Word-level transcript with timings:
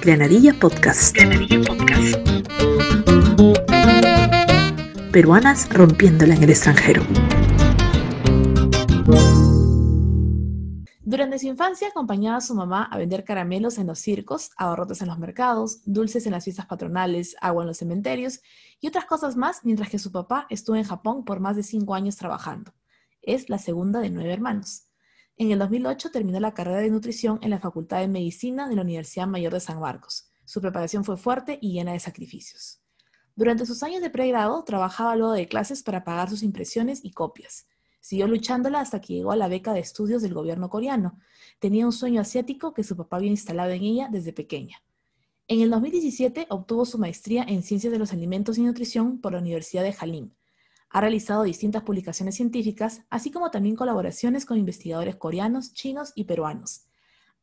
Granadilla 0.00 0.54
Podcast. 0.58 1.14
Granadilla 1.14 1.60
Podcast. 1.62 2.16
Peruanas 5.12 5.68
rompiéndola 5.68 6.34
en 6.34 6.42
el 6.44 6.50
extranjero. 6.50 7.02
Durante 11.02 11.38
su 11.38 11.46
infancia 11.46 11.88
acompañaba 11.88 12.36
a 12.38 12.40
su 12.40 12.54
mamá 12.54 12.84
a 12.84 12.98
vender 12.98 13.24
caramelos 13.24 13.78
en 13.78 13.86
los 13.86 13.98
circos, 13.98 14.50
abarrotes 14.56 15.02
en 15.02 15.08
los 15.08 15.18
mercados, 15.18 15.80
dulces 15.84 16.26
en 16.26 16.32
las 16.32 16.44
fiestas 16.44 16.66
patronales, 16.66 17.36
agua 17.40 17.64
en 17.64 17.68
los 17.68 17.78
cementerios 17.78 18.40
y 18.80 18.88
otras 18.88 19.04
cosas 19.04 19.36
más, 19.36 19.64
mientras 19.64 19.90
que 19.90 19.98
su 19.98 20.12
papá 20.12 20.46
estuvo 20.50 20.76
en 20.76 20.84
Japón 20.84 21.24
por 21.24 21.40
más 21.40 21.56
de 21.56 21.62
cinco 21.62 21.94
años 21.94 22.16
trabajando. 22.16 22.72
Es 23.22 23.48
la 23.48 23.58
segunda 23.58 24.00
de 24.00 24.10
nueve 24.10 24.32
hermanos. 24.32 24.87
En 25.40 25.52
el 25.52 25.60
2008 25.60 26.10
terminó 26.10 26.40
la 26.40 26.52
carrera 26.52 26.80
de 26.80 26.90
nutrición 26.90 27.38
en 27.42 27.50
la 27.50 27.60
Facultad 27.60 28.00
de 28.00 28.08
Medicina 28.08 28.68
de 28.68 28.74
la 28.74 28.82
Universidad 28.82 29.28
Mayor 29.28 29.52
de 29.52 29.60
San 29.60 29.78
Marcos. 29.78 30.32
Su 30.44 30.60
preparación 30.60 31.04
fue 31.04 31.16
fuerte 31.16 31.60
y 31.62 31.74
llena 31.74 31.92
de 31.92 32.00
sacrificios. 32.00 32.80
Durante 33.36 33.64
sus 33.64 33.84
años 33.84 34.02
de 34.02 34.10
pregrado, 34.10 34.64
trabajaba 34.64 35.14
luego 35.14 35.34
de 35.34 35.46
clases 35.46 35.84
para 35.84 36.02
pagar 36.02 36.28
sus 36.28 36.42
impresiones 36.42 37.04
y 37.04 37.12
copias. 37.12 37.68
Siguió 38.00 38.26
luchándola 38.26 38.80
hasta 38.80 39.00
que 39.00 39.14
llegó 39.14 39.30
a 39.30 39.36
la 39.36 39.46
beca 39.46 39.72
de 39.72 39.78
estudios 39.78 40.22
del 40.22 40.34
gobierno 40.34 40.68
coreano. 40.68 41.20
Tenía 41.60 41.86
un 41.86 41.92
sueño 41.92 42.20
asiático 42.20 42.74
que 42.74 42.82
su 42.82 42.96
papá 42.96 43.18
había 43.18 43.30
instalado 43.30 43.70
en 43.70 43.84
ella 43.84 44.08
desde 44.10 44.32
pequeña. 44.32 44.82
En 45.46 45.60
el 45.60 45.70
2017 45.70 46.48
obtuvo 46.50 46.84
su 46.84 46.98
maestría 46.98 47.44
en 47.44 47.62
Ciencias 47.62 47.92
de 47.92 48.00
los 48.00 48.12
Alimentos 48.12 48.58
y 48.58 48.62
Nutrición 48.62 49.20
por 49.20 49.34
la 49.34 49.38
Universidad 49.38 49.84
de 49.84 49.92
Jalín. 49.92 50.34
Ha 50.90 51.00
realizado 51.00 51.42
distintas 51.42 51.82
publicaciones 51.82 52.36
científicas, 52.36 53.02
así 53.10 53.30
como 53.30 53.50
también 53.50 53.76
colaboraciones 53.76 54.46
con 54.46 54.58
investigadores 54.58 55.16
coreanos, 55.16 55.74
chinos 55.74 56.12
y 56.14 56.24
peruanos. 56.24 56.86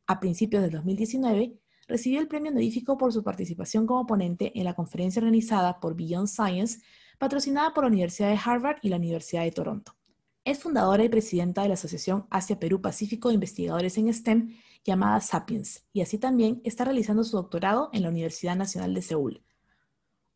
A 0.06 0.20
principios 0.20 0.62
del 0.62 0.72
2019, 0.72 1.58
recibió 1.86 2.20
el 2.20 2.28
premio 2.28 2.50
honorífico 2.50 2.98
por 2.98 3.12
su 3.12 3.22
participación 3.22 3.86
como 3.86 4.06
ponente 4.06 4.52
en 4.58 4.64
la 4.64 4.74
conferencia 4.74 5.20
organizada 5.20 5.78
por 5.80 5.96
Beyond 5.96 6.28
Science, 6.28 6.80
patrocinada 7.18 7.72
por 7.72 7.84
la 7.84 7.88
Universidad 7.88 8.30
de 8.30 8.40
Harvard 8.44 8.78
y 8.82 8.88
la 8.88 8.96
Universidad 8.96 9.42
de 9.42 9.52
Toronto. 9.52 9.96
Es 10.44 10.60
fundadora 10.60 11.02
y 11.02 11.08
presidenta 11.08 11.62
de 11.62 11.68
la 11.68 11.74
Asociación 11.74 12.26
Asia-Perú-Pacífico 12.30 13.28
de 13.28 13.34
Investigadores 13.34 13.98
en 13.98 14.12
STEM, 14.12 14.56
llamada 14.84 15.20
Sapiens, 15.20 15.84
y 15.92 16.02
así 16.02 16.18
también 16.18 16.60
está 16.64 16.84
realizando 16.84 17.24
su 17.24 17.36
doctorado 17.36 17.90
en 17.92 18.02
la 18.02 18.10
Universidad 18.10 18.54
Nacional 18.54 18.94
de 18.94 19.02
Seúl. 19.02 19.42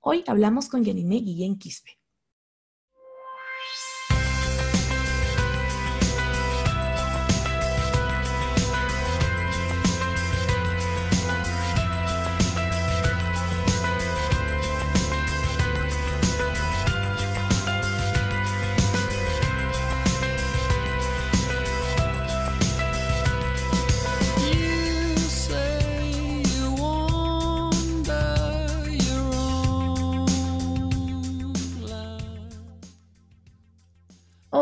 Hoy 0.00 0.24
hablamos 0.26 0.68
con 0.68 0.82
Yanine 0.82 1.20
Guillén 1.20 1.58
Quispe. 1.58 1.99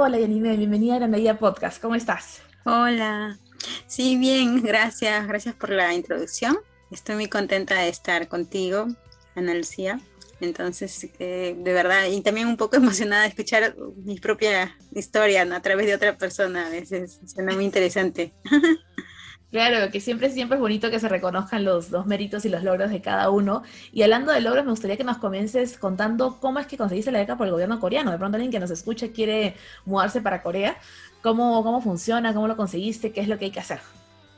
Hola 0.09 0.21
Yanine, 0.21 0.57
bienvenida 0.57 0.95
a 0.95 0.99
Granadilla 1.01 1.39
Podcast. 1.39 1.83
¿Cómo 1.83 1.95
estás? 1.95 2.41
Hola. 2.65 3.39
Sí, 3.87 4.17
bien, 4.17 4.63
gracias. 4.63 5.29
Gracias 5.29 5.55
por 5.55 5.69
la 5.69 5.93
introducción. 5.93 6.57
Estoy 6.91 7.17
muy 7.17 7.27
contenta 7.27 7.75
de 7.75 7.91
estar 7.91 8.27
contigo, 8.27 8.87
Ana 9.35 9.53
Lucía. 9.53 10.01
Entonces, 10.41 11.09
eh, 11.19 11.55
de 11.59 11.73
verdad, 11.75 12.07
y 12.07 12.23
también 12.23 12.47
un 12.47 12.57
poco 12.57 12.77
emocionada 12.77 13.25
de 13.25 13.29
escuchar 13.29 13.77
mi 14.03 14.19
propia 14.19 14.75
historia 14.93 15.43
a 15.43 15.61
través 15.61 15.85
de 15.85 15.95
otra 15.95 16.17
persona. 16.17 16.69
A 16.69 16.71
veces 16.71 17.21
suena 17.27 17.53
muy 17.55 17.67
interesante. 17.67 18.33
Claro, 19.51 19.91
que 19.91 20.01
siempre, 20.01 20.31
siempre 20.31 20.57
es 20.57 20.61
bonito 20.61 20.91
que 20.91 21.01
se 21.01 21.09
reconozcan 21.09 21.65
los, 21.65 21.91
dos 21.91 22.05
méritos 22.05 22.45
y 22.45 22.51
los 22.51 22.63
logros 22.63 22.91
de 22.91 23.01
cada 23.01 23.31
uno. 23.31 23.63
Y 23.93 24.03
hablando 24.03 24.31
de 24.31 24.43
logros, 24.43 24.65
me 24.67 24.73
gustaría 24.73 24.99
que 24.99 25.05
nos 25.05 25.17
comiences 25.17 25.79
contando 25.79 26.39
cómo 26.39 26.59
es 26.59 26.67
que 26.67 26.77
conseguiste 26.77 27.11
la 27.13 27.21
beca 27.21 27.39
por 27.39 27.47
el 27.47 27.53
gobierno 27.53 27.81
coreano. 27.81 28.11
De 28.11 28.19
pronto 28.19 28.37
alguien 28.37 28.53
que 28.53 28.61
nos 28.61 28.71
escuche 28.71 29.11
quiere 29.11 29.57
mudarse 29.87 30.21
para 30.21 30.43
Corea. 30.43 30.77
¿Cómo, 31.23 31.63
cómo 31.65 31.81
funciona? 31.81 32.35
¿Cómo 32.35 32.47
lo 32.47 32.57
conseguiste? 32.59 33.11
¿Qué 33.11 33.23
es 33.23 33.29
lo 33.29 33.39
que 33.39 33.47
hay 33.47 33.51
que 33.51 33.61
hacer? 33.61 33.81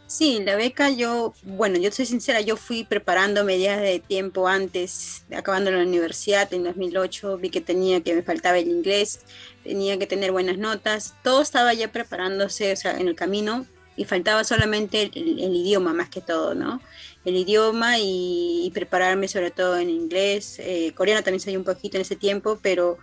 Sí, 0.07 0.41
la 0.45 0.57
beca 0.57 0.91
yo, 0.91 1.35
bueno, 1.43 1.79
yo 1.79 1.91
soy 1.93 2.05
sincera, 2.05 2.41
yo 2.41 2.57
fui 2.57 2.85
preparando 2.85 3.45
medidas 3.45 3.81
de 3.81 4.01
tiempo 4.01 4.49
antes, 4.49 5.25
acabando 5.33 5.71
la 5.71 5.85
universidad 5.85 6.53
en 6.53 6.65
2008, 6.65 7.39
vi 7.39 7.49
que 7.49 7.61
tenía 7.61 8.01
que 8.01 8.17
me 8.17 8.23
faltaba 8.23 8.59
el 8.59 8.67
inglés, 8.67 9.21
tenía 9.63 10.01
que 10.01 10.09
tener 10.09 10.33
buenas 10.33 10.59
notas, 10.59 11.15
todo 11.23 11.43
estaba 11.43 11.75
ya 11.75 11.93
preparándose, 11.93 12.73
o 12.73 12.77
sea, 12.77 12.99
en 12.99 13.07
el 13.07 13.15
camino 13.15 13.67
y 14.01 14.07
faltaba 14.07 14.45
solamente 14.45 15.11
el, 15.13 15.55
idioma 15.55 15.93
más 15.93 16.09
que 16.09 16.23
todo, 16.23 16.55
¿no? 16.55 16.81
El 17.27 17.37
idioma 17.37 17.99
y, 17.99 18.71
prepararme 18.73 19.29
sobre 19.29 19.51
todo 19.51 19.77
en 19.77 19.91
inglés, 19.91 20.59
eh, 20.59 20.93
coreano 20.95 21.23
también 21.23 21.41
soy 21.41 21.55
un 21.55 21.65
poquito 21.65 21.99
en 21.99 22.01
ese 22.01 22.17
tiempo, 22.17 22.59
pero 22.63 22.97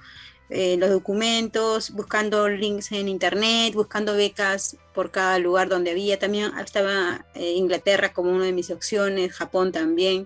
eh, 0.49 0.77
los 0.77 0.89
documentos, 0.89 1.91
buscando 1.91 2.47
links 2.47 2.93
en 2.93 3.09
internet, 3.09 3.73
buscando 3.73 4.15
becas 4.15 4.77
por 4.93 5.11
cada 5.11 5.39
lugar 5.39 5.67
donde 5.67 5.91
había. 5.91 6.17
También 6.17 6.51
estaba 6.63 7.25
eh, 7.35 7.51
Inglaterra 7.51 8.13
como 8.13 8.31
una 8.31 8.45
de 8.45 8.53
mis 8.53 8.71
opciones, 8.71 9.33
Japón 9.33 9.73
también, 9.73 10.25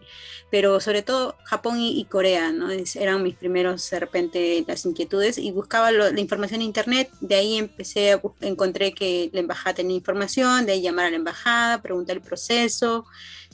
pero 0.51 0.79
sobre 0.79 1.01
todo 1.01 1.35
Japón 1.43 1.79
y, 1.79 2.05
Corea, 2.05 2.51
¿no? 2.51 2.69
eran 2.69 3.23
mis 3.23 3.35
primeros 3.35 3.89
de 3.89 3.99
repente 3.99 4.63
las 4.67 4.85
inquietudes 4.85 5.39
y 5.39 5.51
buscaba 5.51 5.91
la 5.91 6.19
información 6.19 6.61
en 6.61 6.67
internet. 6.67 7.09
De 7.19 7.35
ahí 7.35 7.57
empecé, 7.57 8.13
a, 8.13 8.21
encontré 8.41 8.93
que 8.93 9.31
la 9.33 9.39
embajada 9.39 9.73
tenía 9.75 9.97
información, 9.97 10.67
de 10.67 10.73
ahí 10.73 10.81
llamar 10.81 11.07
a 11.07 11.09
la 11.09 11.15
embajada, 11.17 11.81
preguntar 11.81 12.17
el 12.17 12.21
proceso 12.21 13.05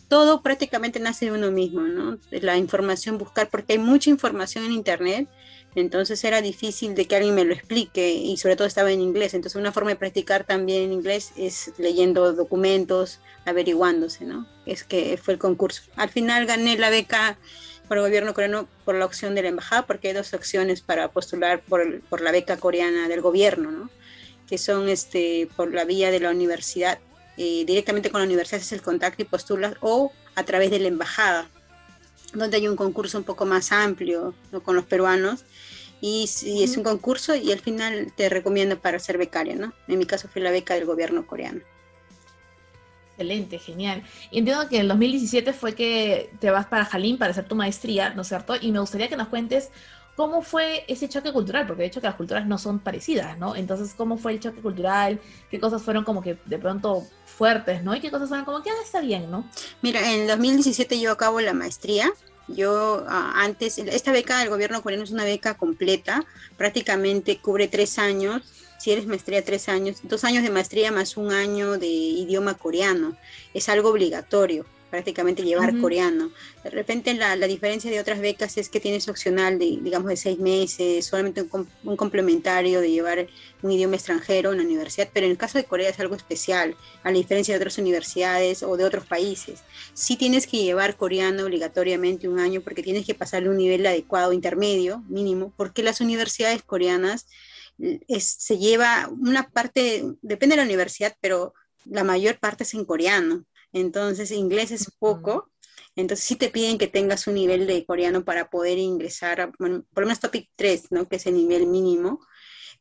todo 0.07 0.41
prácticamente 0.41 0.99
nace 0.99 1.25
de 1.25 1.31
uno 1.31 1.51
mismo, 1.51 1.81
¿no? 1.81 2.17
La 2.31 2.57
información, 2.57 3.17
buscar, 3.17 3.49
porque 3.49 3.73
hay 3.73 3.79
mucha 3.79 4.09
información 4.09 4.65
en 4.65 4.71
Internet 4.71 5.27
entonces 5.75 6.23
era 6.23 6.41
difícil 6.41 6.95
de 6.95 7.05
que 7.05 7.15
alguien 7.15 7.35
me 7.35 7.45
lo 7.45 7.53
explique 7.53 8.11
y 8.11 8.35
sobre 8.37 8.55
todo 8.55 8.67
estaba 8.67 8.91
en 8.91 8.99
inglés. 8.99 9.35
Entonces 9.35 9.59
una 9.59 9.71
forma 9.71 9.91
de 9.91 9.95
practicar 9.95 10.43
también 10.43 10.83
en 10.83 10.93
inglés 10.93 11.33
es 11.37 11.71
leyendo 11.77 12.33
documentos, 12.33 13.19
averiguándose, 13.45 14.25
¿no? 14.25 14.47
Es 14.65 14.83
que 14.83 15.19
fue 15.21 15.35
el 15.35 15.39
concurso. 15.39 15.83
Al 15.95 16.09
final 16.09 16.47
gané 16.47 16.77
la 16.77 16.89
beca 16.89 17.37
por 17.87 17.97
el 17.97 18.03
gobierno 18.03 18.33
coreano 18.33 18.67
por 18.85 18.95
la 18.95 19.05
opción 19.05 19.35
de 19.35 19.43
la 19.43 19.49
embajada, 19.49 19.85
porque 19.85 20.07
hay 20.07 20.13
dos 20.15 20.33
opciones 20.33 20.81
para 20.81 21.09
postular 21.09 21.61
por, 21.61 22.01
por 22.01 22.21
la 22.21 22.31
beca 22.31 22.57
coreana 22.57 23.07
del 23.07 23.21
gobierno, 23.21 23.69
¿no? 23.69 23.91
Que 24.47 24.57
son 24.57 24.89
este, 24.89 25.47
por 25.55 25.71
la 25.71 25.85
vía 25.85 26.09
de 26.09 26.19
la 26.19 26.31
universidad, 26.31 26.97
eh, 27.37 27.63
directamente 27.65 28.09
con 28.09 28.21
la 28.21 28.25
universidad 28.25 28.61
es 28.61 28.71
el 28.71 28.81
contacto 28.81 29.21
y 29.21 29.25
postulas, 29.25 29.75
o 29.81 30.11
a 30.35 30.43
través 30.43 30.71
de 30.71 30.79
la 30.79 30.87
embajada, 30.87 31.47
donde 32.33 32.57
hay 32.57 32.67
un 32.67 32.75
concurso 32.75 33.17
un 33.17 33.23
poco 33.23 33.45
más 33.45 33.71
amplio 33.71 34.33
con 34.63 34.75
los 34.75 34.85
peruanos. 34.85 35.45
Y, 35.99 36.25
es 36.25 36.77
un 36.77 36.83
concurso 36.83 37.35
y 37.35 37.51
al 37.51 37.59
final 37.59 38.13
te 38.15 38.29
recomiendo 38.29 38.79
para 38.79 38.99
ser 38.99 39.17
becaria, 39.17 39.55
¿no? 39.55 39.73
En 39.87 39.97
mi 39.97 40.05
caso 40.05 40.27
fue 40.27 40.43
la 40.43 40.51
beca 40.51 40.75
del 40.75 40.85
gobierno 40.85 41.25
coreano. 41.25 41.61
Excelente, 43.11 43.57
genial. 43.57 44.03
Y 44.29 44.37
entiendo 44.37 44.69
que 44.69 44.75
en 44.75 44.83
el 44.83 44.87
2017 44.89 45.53
fue 45.53 45.73
que 45.73 46.29
te 46.39 46.51
vas 46.51 46.67
para 46.67 46.85
Jalín 46.85 47.17
para 47.17 47.31
hacer 47.31 47.47
tu 47.47 47.55
maestría, 47.55 48.11
¿no 48.13 48.21
es 48.21 48.27
cierto? 48.27 48.53
Y 48.61 48.71
me 48.71 48.79
gustaría 48.79 49.07
que 49.07 49.17
nos 49.17 49.29
cuentes 49.29 49.71
cómo 50.17 50.41
fue 50.41 50.83
ese 50.87 51.07
choque 51.07 51.31
cultural, 51.31 51.67
porque 51.67 51.83
de 51.83 51.87
hecho 51.87 52.01
que 52.01 52.07
las 52.07 52.15
culturas 52.15 52.47
no 52.47 52.57
son 52.57 52.79
parecidas, 52.79 53.37
¿no? 53.37 53.55
Entonces, 53.55 53.93
¿cómo 53.95 54.17
fue 54.17 54.33
el 54.33 54.39
choque 54.39 54.59
cultural? 54.59 55.21
¿Qué 55.49 55.59
cosas 55.59 55.83
fueron 55.83 56.03
como 56.03 56.23
que 56.23 56.39
de 56.45 56.57
pronto 56.57 57.05
fuertes, 57.25 57.83
¿no? 57.83 57.95
Y 57.95 58.01
qué 58.01 58.09
cosas 58.09 58.27
fueron 58.27 58.43
como 58.43 58.63
que, 58.63 58.71
ah, 58.71 58.83
está 58.83 58.99
bien, 58.99 59.29
¿no? 59.29 59.47
Mira, 59.83 60.11
en 60.11 60.21
el 60.21 60.27
2017 60.27 60.99
yo 60.99 61.11
acabo 61.11 61.39
la 61.39 61.53
maestría 61.53 62.11
yo 62.47 63.03
ah, 63.07 63.33
antes, 63.35 63.77
esta 63.77 64.11
beca 64.11 64.39
del 64.39 64.49
gobierno 64.49 64.81
coreano 64.81 65.03
es 65.03 65.11
una 65.11 65.25
beca 65.25 65.55
completa, 65.55 66.25
prácticamente 66.55 67.39
cubre 67.39 67.67
tres 67.67 67.99
años, 67.99 68.41
si 68.79 68.91
eres 68.91 69.05
maestría 69.05 69.43
tres 69.43 69.69
años, 69.69 69.97
dos 70.03 70.23
años 70.23 70.43
de 70.43 70.49
maestría 70.49 70.91
más 70.91 71.17
un 71.17 71.31
año 71.31 71.77
de 71.77 71.87
idioma 71.87 72.53
coreano, 72.55 73.17
es 73.53 73.69
algo 73.69 73.89
obligatorio 73.89 74.65
prácticamente 74.89 75.43
llevar 75.43 75.77
coreano. 75.79 76.31
De 76.63 76.69
repente 76.69 77.13
la, 77.13 77.35
la, 77.35 77.47
diferencia 77.47 77.91
de 77.91 77.99
otras 77.99 78.19
becas 78.19 78.57
es 78.57 78.69
que 78.69 78.79
tienes 78.79 79.07
opcional 79.07 79.59
de, 79.59 79.79
digamos, 79.81 80.09
de 80.09 80.17
seis 80.17 80.39
meses, 80.39 81.05
solamente 81.05 81.45
un, 81.51 81.97
complementario 81.97 82.81
de 82.81 82.91
llevar 82.91 83.27
un 83.61 83.71
idioma 83.71 83.95
extranjero 83.95 84.51
en 84.51 84.59
la 84.59 84.63
universidad, 84.63 85.09
pero 85.13 85.25
en 85.25 85.31
el 85.31 85.37
caso 85.37 85.57
de 85.57 85.65
Corea 85.65 85.89
es 85.89 85.99
algo 85.99 86.15
especial, 86.15 86.75
a 87.03 87.11
la 87.11 87.17
diferencia 87.17 87.53
de 87.53 87.59
otras 87.59 87.77
universidades 87.77 88.63
o 88.63 88.77
de 88.77 88.85
otros 88.85 89.05
países. 89.05 89.61
Sí 89.93 90.15
tienes 90.15 90.47
que 90.47 90.57
llevar 90.57 90.95
coreano 90.95 91.43
obligatoriamente 91.43 92.27
un 92.27 92.39
año 92.39 92.61
porque 92.61 92.83
tienes 92.83 93.05
que 93.05 93.15
pasarle 93.15 93.49
un 93.49 93.57
nivel 93.57 93.85
adecuado, 93.85 94.33
intermedio, 94.33 95.03
mínimo, 95.07 95.53
porque 95.57 95.83
las 95.83 96.01
universidades 96.01 96.63
coreanas 96.63 97.27
es, 98.07 98.23
se 98.39 98.57
lleva 98.57 99.09
una 99.09 99.49
parte, 99.49 100.03
depende 100.21 100.55
de 100.55 100.61
la 100.61 100.65
universidad, 100.65 101.15
pero 101.21 101.53
la 101.85 102.03
mayor 102.03 102.39
parte 102.39 102.63
es 102.63 102.73
en 102.73 102.85
coreano. 102.85 103.45
Entonces, 103.73 104.31
inglés 104.31 104.71
es 104.71 104.91
poco. 104.99 105.51
Entonces, 105.95 106.25
sí 106.25 106.35
te 106.35 106.49
piden 106.49 106.77
que 106.77 106.87
tengas 106.87 107.27
un 107.27 107.33
nivel 107.35 107.67
de 107.67 107.85
coreano 107.85 108.23
para 108.23 108.49
poder 108.49 108.77
ingresar, 108.77 109.51
por 109.57 109.69
lo 109.69 109.83
menos 109.95 110.19
topic 110.19 110.49
3, 110.55 110.91
¿no? 110.91 111.07
Que 111.07 111.15
es 111.17 111.25
el 111.25 111.35
nivel 111.35 111.67
mínimo. 111.67 112.19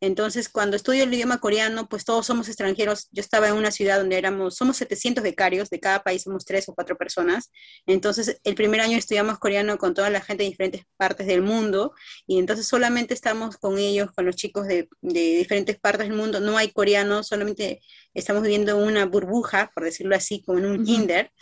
Entonces, 0.01 0.49
cuando 0.49 0.77
estudio 0.77 1.05
el 1.05 1.15
idioma 1.15 1.39
coreano, 1.39 1.89
pues 1.89 2.05
todos 2.05 2.27
somos 2.27 2.49
extranjeros. 2.49 3.09
Yo 3.13 3.21
estaba 3.21 3.49
en 3.49 3.55
una 3.55 3.71
ciudad 3.71 3.99
donde 3.99 4.19
éramos, 4.19 4.57
somos 4.57 4.77
700 4.77 5.23
becarios, 5.23 5.71
de 5.71 5.81
cada 5.81 6.03
país 6.03 6.23
somos 6.23 6.45
tres 6.45 6.69
o 6.69 6.75
cuatro 6.75 6.97
personas. 6.97 7.51
Entonces, 7.87 8.41
el 8.45 8.55
primer 8.55 8.81
año 8.81 8.99
estudiamos 8.99 9.39
coreano 9.39 9.79
con 9.79 9.95
toda 9.95 10.11
la 10.11 10.21
gente 10.21 10.43
de 10.45 10.51
diferentes 10.51 10.83
partes 10.97 11.27
del 11.27 11.43
mundo 11.43 11.95
y 12.27 12.39
entonces 12.39 12.67
solamente 12.67 13.15
estamos 13.15 13.57
con 13.57 13.79
ellos, 13.79 14.11
con 14.13 14.27
los 14.27 14.37
chicos 14.37 14.67
de, 14.67 14.89
diferentes 15.01 15.79
partes 15.79 16.09
del 16.09 16.17
mundo. 16.17 16.41
No 16.41 16.57
hay 16.57 16.71
coreano, 16.71 17.23
solamente 17.23 17.81
estamos 18.15 18.43
viviendo 18.43 18.77
una 18.77 19.07
burbuja, 19.07 19.71
por 19.75 19.85
decirlo 19.85 20.17
así, 20.17 20.43
como 20.43 20.59
en 20.59 20.67
un 20.67 20.85
kinder. 20.85 21.33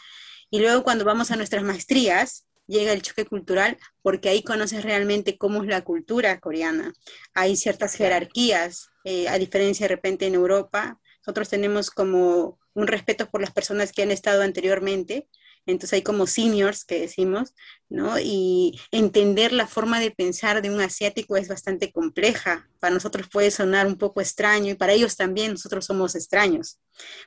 Y 0.51 0.61
luego 0.61 0.85
cuando 0.85 1.05
vamos 1.05 1.31
a 1.31 1.37
nuestras 1.37 1.63
maestrías, 1.63 2.47
llega 2.67 2.93
el 2.93 3.03
choque 3.03 3.25
cultural 3.25 3.79
porque 4.03 4.29
ahí 4.29 4.43
conoces 4.43 4.85
realmente 4.85 5.39
cómo 5.39 5.63
es 5.63 5.69
la 5.69 5.83
cultura 5.83 6.41
coreana. 6.41 6.93
Hay 7.35 7.57
ciertas 7.57 7.95
jerarquías, 7.95 8.91
eh, 9.05 9.29
a 9.29 9.39
diferencia 9.39 9.85
de 9.85 9.95
repente 9.95 10.27
en 10.27 10.35
Europa, 10.35 10.99
nosotros 11.27 11.49
tenemos 11.49 11.91
como 11.91 12.59
un 12.75 12.87
respeto 12.87 13.31
por 13.31 13.41
las 13.41 13.53
personas 13.53 13.93
que 13.93 14.03
han 14.03 14.11
estado 14.11 14.43
anteriormente, 14.43 15.29
entonces 15.67 15.95
hay 15.95 16.03
como 16.03 16.27
seniors 16.27 16.85
que 16.85 17.01
decimos, 17.01 17.55
¿no? 17.89 18.19
Y 18.19 18.79
entender 18.91 19.53
la 19.53 19.67
forma 19.67 20.01
de 20.01 20.11
pensar 20.11 20.61
de 20.61 20.71
un 20.71 20.81
asiático 20.81 21.37
es 21.37 21.49
bastante 21.49 21.91
compleja. 21.91 22.69
Para 22.81 22.93
nosotros 22.93 23.29
puede 23.31 23.51
sonar 23.51 23.87
un 23.87 23.97
poco 23.97 24.21
extraño 24.21 24.73
y 24.73 24.75
para 24.75 24.93
ellos 24.93 25.17
también 25.17 25.53
nosotros 25.53 25.87
somos 25.87 26.15
extraños, 26.15 26.79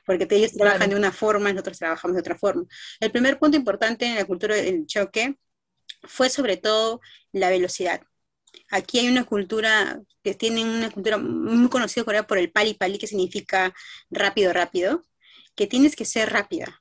porque 0.06 0.26
ellos 0.30 0.52
trabajan 0.52 0.90
de 0.90 0.96
una 0.96 1.12
forma 1.12 1.52
nosotros 1.52 1.78
trabajamos 1.78 2.14
de 2.14 2.20
otra 2.20 2.38
forma. 2.38 2.64
El 3.00 3.10
primer 3.10 3.38
punto 3.38 3.56
importante 3.56 4.06
en 4.06 4.16
la 4.16 4.24
cultura 4.24 4.56
del 4.56 4.86
choque 4.86 5.36
fue 6.02 6.30
sobre 6.30 6.56
todo 6.56 7.00
la 7.32 7.50
velocidad. 7.50 8.02
Aquí 8.70 8.98
hay 8.98 9.08
una 9.08 9.24
cultura 9.24 10.00
que 10.22 10.34
tiene 10.34 10.64
una 10.64 10.90
cultura 10.90 11.18
muy 11.18 11.68
conocida 11.68 12.04
Corea 12.04 12.26
por 12.26 12.38
el 12.38 12.50
pali 12.50 12.74
pali, 12.74 12.98
que 12.98 13.06
significa 13.06 13.74
rápido, 14.10 14.52
rápido, 14.52 15.02
que 15.54 15.66
tienes 15.66 15.96
que 15.96 16.04
ser 16.04 16.30
rápida 16.30 16.80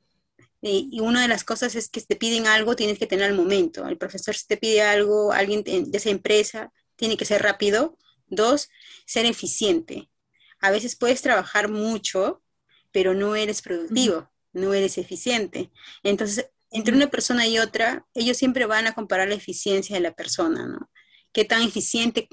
y 0.61 0.99
una 1.01 1.21
de 1.21 1.27
las 1.27 1.43
cosas 1.43 1.75
es 1.75 1.89
que 1.89 2.01
te 2.01 2.15
piden 2.15 2.47
algo, 2.47 2.75
tienes 2.75 2.97
que 2.97 3.07
tener 3.07 3.25
al 3.25 3.35
momento. 3.35 3.87
El 3.87 3.97
profesor 3.97 4.35
si 4.35 4.47
te 4.47 4.57
pide 4.57 4.81
algo, 4.81 5.31
alguien 5.31 5.63
de 5.63 5.97
esa 5.97 6.09
empresa, 6.09 6.71
tiene 6.95 7.17
que 7.17 7.25
ser 7.25 7.43
rápido. 7.43 7.97
Dos, 8.27 8.69
ser 9.05 9.25
eficiente. 9.25 10.09
A 10.59 10.71
veces 10.71 10.95
puedes 10.95 11.21
trabajar 11.21 11.69
mucho, 11.69 12.41
pero 12.97 13.13
no 13.13 13.35
eres 13.35 13.61
productivo, 13.61 14.27
no 14.53 14.73
eres 14.73 14.97
eficiente. 14.97 15.69
Entonces, 16.01 16.49
entre 16.71 16.95
una 16.95 17.11
persona 17.11 17.45
y 17.45 17.59
otra, 17.59 18.07
ellos 18.15 18.37
siempre 18.37 18.65
van 18.65 18.87
a 18.87 18.95
comparar 18.95 19.27
la 19.27 19.35
eficiencia 19.35 19.95
de 19.95 20.01
la 20.01 20.15
persona, 20.15 20.65
¿no? 20.65 20.89
qué 21.31 21.45
tan 21.45 21.61
eficiente, 21.61 22.27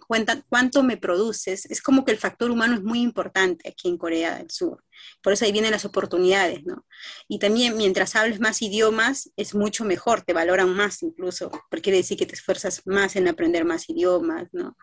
cuánto 0.48 0.82
me 0.82 0.96
produces. 0.96 1.66
Es 1.66 1.82
como 1.82 2.06
que 2.06 2.12
el 2.12 2.16
factor 2.16 2.50
humano 2.50 2.76
es 2.76 2.82
muy 2.82 3.02
importante 3.02 3.68
aquí 3.68 3.88
en 3.88 3.98
Corea 3.98 4.38
del 4.38 4.50
Sur. 4.50 4.82
Por 5.22 5.32
eso 5.32 5.44
ahí 5.44 5.52
vienen 5.52 5.70
las 5.70 5.84
oportunidades, 5.84 6.64
¿no? 6.64 6.86
Y 7.28 7.38
también 7.38 7.76
mientras 7.76 8.16
hables 8.16 8.40
más 8.40 8.62
idiomas, 8.62 9.30
es 9.36 9.54
mucho 9.54 9.84
mejor, 9.84 10.22
te 10.22 10.32
valoran 10.32 10.74
más 10.74 11.02
incluso, 11.02 11.50
porque 11.70 11.82
quiere 11.82 11.98
decir 11.98 12.18
que 12.18 12.26
te 12.26 12.34
esfuerzas 12.34 12.82
más 12.86 13.16
en 13.16 13.28
aprender 13.28 13.64
más 13.64 13.88
idiomas, 13.88 14.48
¿no? 14.52 14.76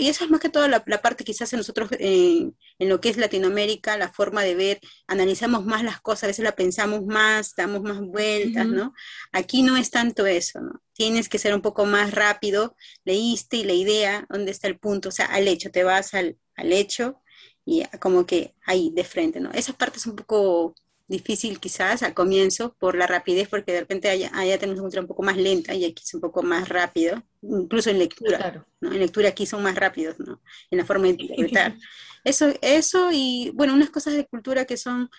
Y 0.00 0.08
eso 0.08 0.24
es 0.24 0.30
más 0.30 0.40
que 0.40 0.48
todo 0.48 0.66
la, 0.66 0.82
parte 0.84 1.24
quizás 1.24 1.52
en 1.52 1.58
nosotros, 1.58 1.90
en 1.98 2.54
lo 2.78 3.00
que 3.00 3.08
es 3.08 3.16
Latinoamérica, 3.16 3.96
la 3.96 4.12
forma 4.12 4.42
de 4.42 4.54
ver, 4.54 4.80
analizamos 5.06 5.64
más 5.64 5.84
las 5.84 6.00
cosas, 6.00 6.24
a 6.24 6.26
veces 6.28 6.44
la 6.44 6.56
pensamos 6.56 7.04
más, 7.06 7.54
damos 7.54 7.82
más 7.82 8.00
vueltas, 8.00 8.66
¿no? 8.66 8.92
Aquí 9.32 9.62
no 9.62 9.76
es 9.76 9.90
tanto 9.90 10.26
eso, 10.26 10.60
¿no? 10.60 10.82
Tienes 10.92 11.28
que 11.28 11.38
ser 11.38 11.54
un 11.54 11.62
poco 11.62 11.86
más 11.86 12.12
rápido, 12.12 12.76
leíste 13.04 13.58
y 13.58 13.64
la 13.64 13.72
idea, 13.72 14.26
¿dónde 14.28 14.50
está 14.50 14.66
el 14.66 14.78
punto? 14.78 15.10
O 15.10 15.12
sea, 15.12 15.26
al 15.26 15.46
hecho, 15.46 15.70
te 15.70 15.84
vas 15.84 16.14
al, 16.14 16.36
al 16.56 16.72
hecho 16.72 17.22
y 17.64 17.84
como 18.00 18.26
que 18.26 18.54
ahí 18.64 18.90
de 18.94 19.04
frente, 19.04 19.40
¿no? 19.40 19.50
Esa 19.52 19.72
parte 19.72 19.98
es 19.98 20.06
un 20.06 20.16
poco 20.16 20.74
difícil 21.08 21.58
quizás 21.58 22.02
al 22.02 22.14
comienzo 22.14 22.74
por 22.78 22.96
la 22.96 23.06
rapidez, 23.06 23.48
porque 23.48 23.72
de 23.72 23.80
repente 23.80 24.08
allá, 24.08 24.58
tenemos 24.58 24.80
una 24.80 25.00
un 25.00 25.08
poco 25.08 25.22
más 25.22 25.36
lenta 25.36 25.74
y 25.74 25.84
aquí 25.84 26.02
es 26.04 26.14
un 26.14 26.20
poco 26.20 26.42
más 26.42 26.68
rápido, 26.68 27.22
incluso 27.42 27.90
en 27.90 27.98
lectura, 27.98 28.64
¿no? 28.80 28.92
En 28.92 29.00
lectura 29.00 29.30
aquí 29.30 29.44
son 29.44 29.62
más 29.62 29.74
rápidos, 29.74 30.18
¿no? 30.20 30.40
En 30.70 30.78
la 30.78 30.84
forma 30.84 31.04
de 31.04 31.10
interpretar. 31.18 31.76
Eso, 32.22 32.52
eso 32.62 33.10
y, 33.12 33.50
bueno, 33.54 33.74
unas 33.74 33.90
cosas 33.90 34.14
de 34.14 34.26
cultura 34.26 34.66
que 34.66 34.76
son, 34.76 35.10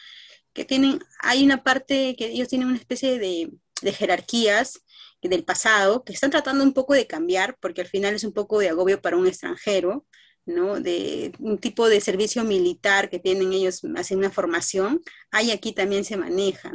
que 0.53 0.65
tienen, 0.65 1.03
hay 1.19 1.43
una 1.43 1.63
parte 1.63 2.15
que 2.17 2.27
ellos 2.27 2.47
tienen 2.47 2.69
una 2.69 2.77
especie 2.77 3.19
de, 3.19 3.51
de 3.81 3.91
jerarquías 3.91 4.81
del 5.21 5.43
pasado 5.43 6.03
que 6.03 6.13
están 6.13 6.31
tratando 6.31 6.63
un 6.63 6.73
poco 6.73 6.93
de 6.93 7.07
cambiar, 7.07 7.57
porque 7.59 7.81
al 7.81 7.87
final 7.87 8.15
es 8.15 8.23
un 8.23 8.33
poco 8.33 8.59
de 8.59 8.69
agobio 8.69 9.01
para 9.01 9.17
un 9.17 9.27
extranjero, 9.27 10.05
¿no? 10.45 10.79
De 10.79 11.33
un 11.39 11.57
tipo 11.59 11.87
de 11.89 12.01
servicio 12.01 12.43
militar 12.43 13.09
que 13.09 13.19
tienen 13.19 13.53
ellos, 13.53 13.81
hacen 13.95 14.19
una 14.19 14.31
formación, 14.31 15.01
ahí 15.31 15.51
aquí 15.51 15.73
también 15.73 16.03
se 16.03 16.17
maneja. 16.17 16.71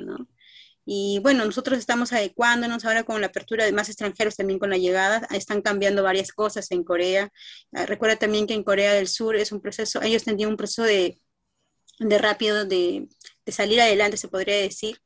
Y 0.84 1.18
bueno, 1.20 1.44
nosotros 1.44 1.78
estamos 1.78 2.12
adecuándonos 2.12 2.84
ahora 2.84 3.02
con 3.02 3.20
la 3.20 3.26
apertura 3.28 3.64
de 3.64 3.72
más 3.72 3.88
extranjeros, 3.88 4.36
también 4.36 4.60
con 4.60 4.70
la 4.70 4.76
llegada, 4.78 5.26
están 5.32 5.60
cambiando 5.60 6.02
varias 6.04 6.30
cosas 6.32 6.70
en 6.70 6.84
Corea. 6.84 7.30
Ah, 7.72 7.86
recuerda 7.86 8.16
también 8.16 8.46
que 8.46 8.54
en 8.54 8.62
Corea 8.62 8.94
del 8.94 9.08
Sur 9.08 9.34
es 9.36 9.50
un 9.52 9.60
proceso, 9.60 10.00
ellos 10.02 10.24
tenían 10.24 10.50
un 10.50 10.56
proceso 10.56 10.84
de, 10.84 11.20
de 11.98 12.18
rápido, 12.18 12.64
de, 12.64 13.08
de 13.44 13.52
salir 13.52 13.80
adelante, 13.80 14.16
se 14.16 14.28
podría 14.28 14.56
decir, 14.56 14.98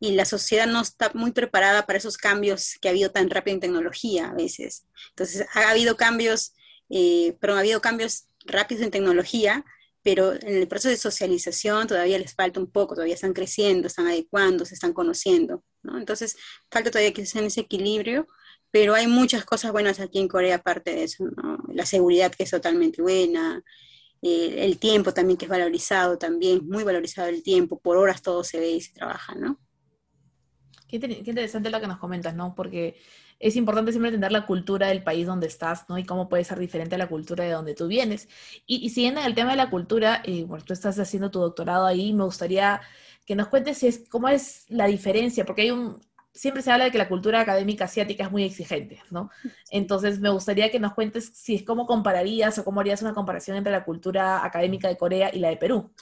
y 0.00 0.12
la 0.12 0.24
sociedad 0.24 0.66
no 0.66 0.82
está 0.82 1.10
muy 1.14 1.32
preparada 1.32 1.86
para 1.86 1.98
esos 1.98 2.16
cambios 2.16 2.76
que 2.80 2.88
ha 2.88 2.90
habido 2.92 3.10
tan 3.10 3.30
rápido 3.30 3.54
en 3.54 3.60
tecnología 3.60 4.28
a 4.30 4.34
veces. 4.34 4.86
Entonces, 5.10 5.46
ha 5.54 5.70
habido 5.70 5.96
cambios 5.96 6.54
eh, 6.96 7.36
pero 7.40 7.56
ha 7.56 7.58
habido 7.58 7.80
cambios 7.80 8.28
rápidos 8.46 8.84
en 8.84 8.92
tecnología, 8.92 9.64
pero 10.04 10.32
en 10.32 10.54
el 10.58 10.68
proceso 10.68 10.90
de 10.90 10.96
socialización 10.96 11.88
todavía 11.88 12.20
les 12.20 12.34
falta 12.34 12.60
un 12.60 12.70
poco, 12.70 12.94
todavía 12.94 13.16
están 13.16 13.32
creciendo, 13.32 13.88
están 13.88 14.06
adecuando, 14.06 14.64
se 14.64 14.74
están 14.74 14.92
conociendo, 14.92 15.64
¿no? 15.82 15.98
Entonces, 15.98 16.36
falta 16.70 16.92
todavía 16.92 17.12
que 17.12 17.22
en 17.22 17.44
ese 17.46 17.62
equilibrio, 17.62 18.28
pero 18.70 18.94
hay 18.94 19.08
muchas 19.08 19.44
cosas 19.44 19.72
buenas 19.72 19.98
aquí 19.98 20.20
en 20.20 20.28
Corea 20.28 20.56
aparte 20.56 20.94
de 20.94 21.02
eso, 21.02 21.24
¿no? 21.24 21.58
La 21.72 21.84
seguridad 21.84 22.32
que 22.32 22.44
es 22.44 22.50
totalmente 22.50 23.02
buena, 23.02 23.64
eh, 24.22 24.64
el 24.64 24.78
tiempo 24.78 25.12
también 25.12 25.36
que 25.36 25.46
es 25.46 25.50
valorizado 25.50 26.16
también, 26.16 26.60
muy 26.68 26.84
valorizado 26.84 27.28
el 27.28 27.42
tiempo, 27.42 27.80
por 27.80 27.96
horas 27.96 28.22
todo 28.22 28.44
se 28.44 28.60
ve 28.60 28.70
y 28.70 28.80
se 28.80 28.92
trabaja, 28.92 29.34
¿no? 29.34 29.58
Qué, 30.86 31.00
qué 31.00 31.24
interesante 31.26 31.70
lo 31.70 31.80
que 31.80 31.88
nos 31.88 31.98
comentas, 31.98 32.36
¿no? 32.36 32.54
Porque 32.54 32.94
es 33.44 33.56
importante 33.56 33.92
siempre 33.92 34.08
entender 34.08 34.32
la 34.32 34.46
cultura 34.46 34.86
del 34.88 35.02
país 35.02 35.26
donde 35.26 35.46
estás, 35.46 35.86
¿no? 35.90 35.98
Y 35.98 36.04
cómo 36.04 36.30
puede 36.30 36.44
ser 36.44 36.58
diferente 36.58 36.94
a 36.94 36.98
la 36.98 37.08
cultura 37.08 37.44
de 37.44 37.50
donde 37.50 37.74
tú 37.74 37.88
vienes. 37.88 38.26
Y, 38.66 38.88
siguiendo 38.88 39.20
en 39.20 39.26
el 39.26 39.34
tema 39.34 39.50
de 39.50 39.58
la 39.58 39.68
cultura, 39.68 40.22
eh, 40.24 40.44
bueno, 40.44 40.64
tú 40.64 40.72
estás 40.72 40.98
haciendo 40.98 41.30
tu 41.30 41.40
doctorado 41.40 41.84
ahí, 41.84 42.14
me 42.14 42.24
gustaría 42.24 42.80
que 43.26 43.36
nos 43.36 43.48
cuentes 43.48 43.76
si 43.76 43.86
es, 43.86 44.08
cómo 44.08 44.28
es 44.28 44.64
la 44.70 44.86
diferencia, 44.86 45.44
porque 45.44 45.62
hay 45.62 45.72
un, 45.72 46.00
siempre 46.34 46.62
se 46.62 46.70
habla 46.70 46.84
de 46.84 46.90
que 46.90 46.98
la 46.98 47.08
cultura 47.08 47.40
académica 47.40 47.84
asiática 47.84 48.24
es 48.24 48.30
muy 48.30 48.44
exigente, 48.44 49.00
¿no? 49.10 49.30
Entonces 49.70 50.20
me 50.20 50.30
gustaría 50.30 50.70
que 50.70 50.80
nos 50.80 50.94
cuentes 50.94 51.30
si 51.34 51.54
es 51.54 51.62
cómo 51.62 51.86
compararías 51.86 52.58
o 52.58 52.64
cómo 52.64 52.80
harías 52.80 53.02
una 53.02 53.14
comparación 53.14 53.56
entre 53.56 53.72
la 53.72 53.84
cultura 53.84 54.44
académica 54.44 54.88
de 54.88 54.96
Corea 54.96 55.30
y 55.32 55.38
la 55.38 55.48
de 55.48 55.56
Perú. 55.56 55.92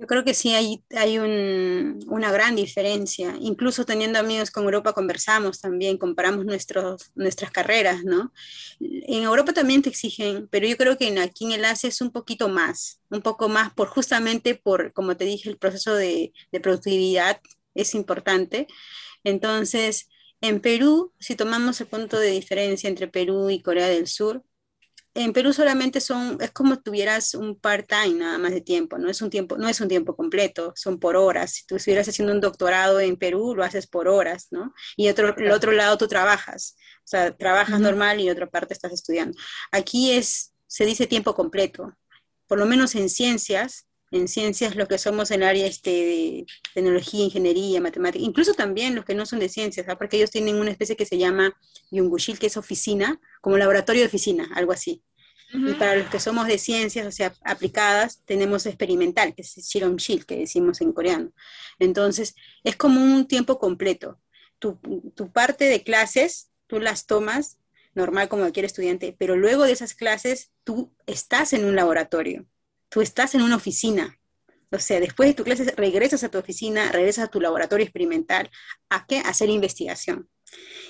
Yo 0.00 0.06
creo 0.06 0.24
que 0.24 0.32
sí 0.32 0.54
hay, 0.54 0.84
hay 0.96 1.18
una 1.18 2.30
gran 2.30 2.54
diferencia. 2.54 3.34
Incluso 3.40 3.84
teniendo 3.84 4.20
amigos 4.20 4.52
con 4.52 4.62
Europa 4.62 4.92
conversamos 4.92 5.60
también, 5.60 5.98
comparamos 5.98 6.44
nuestros, 6.44 7.10
nuestras 7.16 7.50
carreras, 7.50 8.04
¿no? 8.04 8.32
En 8.78 9.24
Europa 9.24 9.52
también 9.52 9.82
te 9.82 9.88
exigen, 9.88 10.46
pero 10.52 10.68
yo 10.68 10.76
creo 10.76 10.96
que 10.96 11.18
aquí 11.18 11.46
en 11.46 11.52
el 11.52 11.64
Asia 11.64 11.88
es 11.88 12.00
un 12.00 12.12
poquito 12.12 12.48
más, 12.48 13.00
un 13.10 13.22
poco 13.22 13.48
más 13.48 13.72
por 13.74 13.88
justamente 13.88 14.54
por, 14.54 14.92
como 14.92 15.16
te 15.16 15.24
dije, 15.24 15.50
el 15.50 15.58
proceso 15.58 15.96
de, 15.96 16.32
de 16.52 16.60
productividad 16.60 17.40
es 17.74 17.94
importante. 17.96 18.68
Entonces, 19.24 20.08
en 20.40 20.60
Perú, 20.60 21.12
si 21.18 21.34
tomamos 21.34 21.80
el 21.80 21.88
punto 21.88 22.18
de 22.18 22.30
diferencia 22.30 22.88
entre 22.88 23.08
Perú 23.08 23.50
y 23.50 23.62
Corea 23.62 23.88
del 23.88 24.06
Sur, 24.06 24.44
en 25.14 25.32
Perú 25.32 25.52
solamente 25.52 26.00
son, 26.00 26.38
es 26.40 26.52
como 26.52 26.80
tuvieras 26.80 27.34
un 27.34 27.58
part-time 27.58 28.20
nada 28.20 28.38
más 28.38 28.52
de 28.52 28.60
tiempo, 28.60 28.98
no 28.98 29.10
es 29.10 29.20
un 29.20 29.30
tiempo, 29.30 29.58
no 29.58 29.68
es 29.68 29.80
un 29.80 29.88
tiempo 29.88 30.14
completo, 30.14 30.72
son 30.76 31.00
por 31.00 31.16
horas. 31.16 31.54
Si 31.54 31.66
tú 31.66 31.76
estuvieras 31.76 32.08
haciendo 32.08 32.32
un 32.32 32.40
doctorado 32.40 33.00
en 33.00 33.16
Perú, 33.16 33.54
lo 33.56 33.64
haces 33.64 33.88
por 33.88 34.06
horas, 34.06 34.46
¿no? 34.52 34.72
Y 34.96 35.08
otro, 35.08 35.36
el 35.36 35.50
otro 35.50 35.72
lado 35.72 35.98
tú 35.98 36.06
trabajas, 36.06 36.76
o 36.98 37.06
sea, 37.08 37.36
trabajas 37.36 37.80
normal 37.80 38.20
y 38.20 38.30
otra 38.30 38.48
parte 38.48 38.74
estás 38.74 38.92
estudiando. 38.92 39.36
Aquí 39.72 40.12
es, 40.12 40.52
se 40.68 40.84
dice 40.84 41.08
tiempo 41.08 41.34
completo, 41.34 41.96
por 42.46 42.58
lo 42.58 42.66
menos 42.66 42.94
en 42.94 43.08
ciencias, 43.08 43.87
en 44.10 44.28
ciencias 44.28 44.76
lo 44.76 44.88
que 44.88 44.98
somos 44.98 45.30
en 45.30 45.42
área 45.42 45.66
este, 45.66 45.90
de 45.90 46.46
tecnología, 46.74 47.24
ingeniería, 47.24 47.80
matemática, 47.80 48.24
incluso 48.24 48.54
también 48.54 48.94
los 48.94 49.04
que 49.04 49.14
no 49.14 49.26
son 49.26 49.38
de 49.38 49.48
ciencias, 49.48 49.86
porque 49.96 50.16
ellos 50.16 50.30
tienen 50.30 50.56
una 50.56 50.70
especie 50.70 50.96
que 50.96 51.06
se 51.06 51.18
llama 51.18 51.56
Yungushil, 51.90 52.38
que 52.38 52.46
es 52.46 52.56
oficina, 52.56 53.20
como 53.40 53.58
laboratorio 53.58 54.02
de 54.02 54.08
oficina, 54.08 54.48
algo 54.54 54.72
así. 54.72 55.02
Y 55.50 55.72
para 55.74 55.96
los 55.96 56.10
que 56.10 56.20
somos 56.20 56.46
de 56.46 56.58
ciencias, 56.58 57.06
o 57.06 57.12
sea, 57.12 57.32
aplicadas, 57.42 58.22
tenemos 58.26 58.66
experimental, 58.66 59.34
que 59.34 59.40
es 59.40 59.56
Shil, 59.56 60.26
que 60.26 60.40
decimos 60.40 60.82
en 60.82 60.92
coreano. 60.92 61.32
Entonces, 61.78 62.34
es 62.64 62.76
como 62.76 63.00
un 63.02 63.26
tiempo 63.26 63.58
completo. 63.58 64.20
Tu, 64.58 64.78
tu 65.14 65.32
parte 65.32 65.64
de 65.64 65.82
clases, 65.82 66.50
tú 66.66 66.80
las 66.80 67.06
tomas 67.06 67.58
normal 67.94 68.28
como 68.28 68.42
cualquier 68.42 68.66
estudiante, 68.66 69.16
pero 69.18 69.36
luego 69.36 69.64
de 69.64 69.72
esas 69.72 69.94
clases, 69.94 70.52
tú 70.64 70.94
estás 71.06 71.54
en 71.54 71.64
un 71.64 71.76
laboratorio, 71.76 72.46
tú 72.88 73.00
estás 73.00 73.34
en 73.34 73.42
una 73.42 73.56
oficina, 73.56 74.18
o 74.70 74.78
sea, 74.78 75.00
después 75.00 75.30
de 75.30 75.34
tu 75.34 75.44
clase 75.44 75.64
regresas 75.76 76.24
a 76.24 76.30
tu 76.30 76.38
oficina, 76.38 76.92
regresas 76.92 77.24
a 77.24 77.30
tu 77.30 77.40
laboratorio 77.40 77.84
experimental. 77.84 78.50
¿A 78.90 79.06
qué? 79.06 79.20
Hacer 79.20 79.48
investigación. 79.48 80.28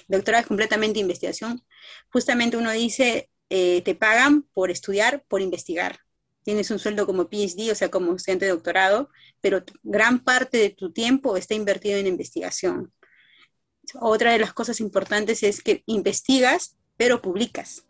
Doctorado 0.09 0.43
es 0.43 0.49
completamente 0.49 0.99
investigación. 0.99 1.63
Justamente 2.11 2.57
uno 2.57 2.73
dice, 2.73 3.31
eh, 3.51 3.83
te 3.83 3.95
pagan 3.95 4.43
por 4.53 4.71
estudiar, 4.71 5.25
por 5.29 5.43
investigar. 5.43 6.01
Tienes 6.43 6.71
un 6.71 6.79
sueldo 6.79 7.07
como 7.07 7.29
PhD, 7.29 7.71
o 7.71 7.75
sea, 7.75 7.91
como 7.91 8.15
estudiante 8.15 8.47
de 8.47 8.53
doctorado, 8.53 9.11
pero 9.41 9.63
gran 9.83 10.25
parte 10.25 10.59
de 10.59 10.71
tu 10.71 10.93
tiempo 10.93 11.37
está 11.37 11.55
invertido 11.55 11.99
en 11.99 12.07
investigación. 12.07 12.93
Otra 14.01 14.33
de 14.33 14.39
las 14.39 14.55
cosas 14.55 14.81
importantes 14.81 15.43
es 15.43 15.63
que 15.63 15.83
investigas, 15.87 16.77
pero 16.97 17.23
publicas. 17.23 17.85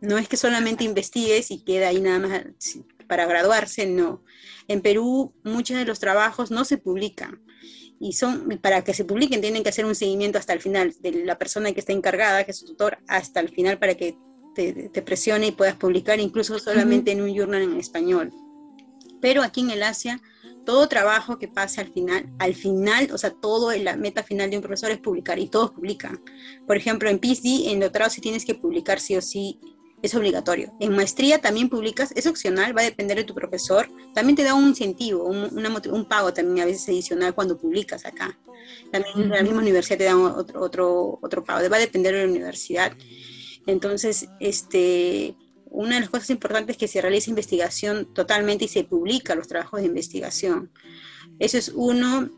No 0.00 0.18
es 0.18 0.28
que 0.28 0.36
solamente 0.36 0.84
investigues 0.84 1.50
y 1.50 1.64
queda 1.64 1.88
ahí 1.88 2.00
nada 2.00 2.18
más 2.18 2.42
para 3.14 3.26
graduarse, 3.26 3.86
no. 3.86 4.24
En 4.66 4.80
Perú 4.80 5.32
muchos 5.44 5.76
de 5.76 5.84
los 5.84 6.00
trabajos 6.00 6.50
no 6.50 6.64
se 6.64 6.78
publican 6.78 7.40
y 8.00 8.14
son, 8.14 8.58
para 8.60 8.82
que 8.82 8.92
se 8.92 9.04
publiquen 9.04 9.40
tienen 9.40 9.62
que 9.62 9.68
hacer 9.68 9.84
un 9.84 9.94
seguimiento 9.94 10.36
hasta 10.36 10.52
el 10.52 10.60
final 10.60 10.92
de 10.98 11.24
la 11.24 11.38
persona 11.38 11.70
que 11.70 11.78
está 11.78 11.92
encargada, 11.92 12.42
que 12.42 12.50
es 12.50 12.58
su 12.58 12.66
tutor, 12.66 12.98
hasta 13.06 13.38
el 13.38 13.50
final 13.50 13.78
para 13.78 13.94
que 13.94 14.18
te, 14.56 14.90
presione 15.02 15.46
y 15.46 15.52
puedas 15.52 15.76
publicar 15.76 16.18
incluso 16.18 16.58
solamente 16.58 17.12
en 17.12 17.22
un 17.22 17.32
journal 17.32 17.62
en 17.62 17.78
español. 17.78 18.32
Pero 19.20 19.44
aquí 19.44 19.60
en 19.60 19.70
el 19.70 19.84
Asia, 19.84 20.20
todo 20.66 20.88
trabajo 20.88 21.38
que 21.38 21.46
pase 21.46 21.82
al 21.82 21.92
final, 21.92 22.28
al 22.40 22.56
final, 22.56 23.10
o 23.12 23.18
sea, 23.18 23.30
todo 23.30 23.70
la 23.76 23.96
meta 23.96 24.24
final 24.24 24.50
de 24.50 24.56
un 24.56 24.62
profesor 24.64 24.90
es 24.90 24.98
publicar 24.98 25.38
y 25.38 25.46
todos 25.46 25.70
publican. 25.70 26.20
Por 26.66 26.76
ejemplo, 26.76 27.08
en 27.08 27.20
PhD, 27.20 27.70
en 27.70 27.78
doctorado, 27.78 28.10
si 28.10 28.20
tienes 28.20 28.44
que 28.44 28.56
publicar 28.56 28.98
sí 28.98 29.14
o 29.14 29.22
sí 29.22 29.60
es 30.04 30.14
obligatorio. 30.14 30.70
En 30.80 30.94
maestría 30.94 31.40
también 31.40 31.70
publicas, 31.70 32.12
es 32.14 32.26
opcional, 32.26 32.76
va 32.76 32.82
a 32.82 32.84
depender 32.84 33.16
de 33.16 33.24
tu 33.24 33.34
profesor. 33.34 33.88
También 34.12 34.36
te 34.36 34.44
da 34.44 34.52
un 34.52 34.68
incentivo, 34.68 35.24
un, 35.24 36.04
pago 36.06 36.34
también 36.34 36.62
a 36.62 36.66
veces 36.66 36.86
adicional 36.90 37.34
cuando 37.34 37.56
publicas 37.56 38.04
acá. 38.04 38.38
También 38.92 39.14
en 39.16 39.28
la 39.30 39.42
misma 39.42 39.62
universidad 39.62 39.96
te 39.96 40.04
dan 40.04 40.20
otro, 40.20 41.18
pago, 41.46 41.70
va 41.70 41.76
a 41.76 41.80
depender 41.80 42.14
de 42.14 42.26
la 42.26 42.30
universidad. 42.30 42.92
Entonces, 43.66 44.28
este, 44.40 45.36
una 45.70 45.94
de 45.94 46.02
las 46.02 46.10
cosas 46.10 46.28
importantes 46.28 46.74
es 46.74 46.78
que 46.78 46.88
se 46.88 47.00
realiza 47.00 47.30
investigación 47.30 48.12
totalmente 48.12 48.66
y 48.66 48.68
se 48.68 48.84
publica 48.84 49.34
los 49.34 49.48
trabajos 49.48 49.80
de 49.80 49.86
investigación. 49.86 50.70
Eso 51.38 51.56
es 51.56 51.72
uno. 51.74 52.28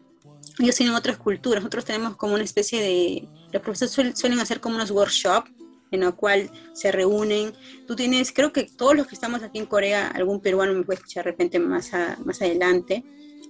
Ellos 0.60 0.76
tienen 0.76 0.94
otras 0.94 1.18
culturas. 1.18 1.64
Nosotros 1.64 1.84
tenemos 1.84 2.16
como 2.16 2.34
una 2.34 2.44
especie 2.44 2.80
de... 2.80 3.28
Los 3.52 3.60
profesores 3.62 4.16
suelen 4.16 4.38
hacer 4.38 4.60
como 4.60 4.76
unos 4.76 4.92
workshops 4.92 5.50
en 5.90 6.00
la 6.00 6.12
cual 6.12 6.50
se 6.72 6.92
reúnen. 6.92 7.52
Tú 7.86 7.96
tienes, 7.96 8.32
creo 8.32 8.52
que 8.52 8.64
todos 8.64 8.96
los 8.96 9.06
que 9.06 9.14
estamos 9.14 9.42
aquí 9.42 9.58
en 9.58 9.66
Corea, 9.66 10.08
algún 10.08 10.40
peruano 10.40 10.74
me 10.74 10.84
puede 10.84 10.98
escuchar 10.98 11.24
de 11.24 11.30
repente 11.30 11.58
más, 11.58 11.90
más 12.24 12.42
adelante, 12.42 13.04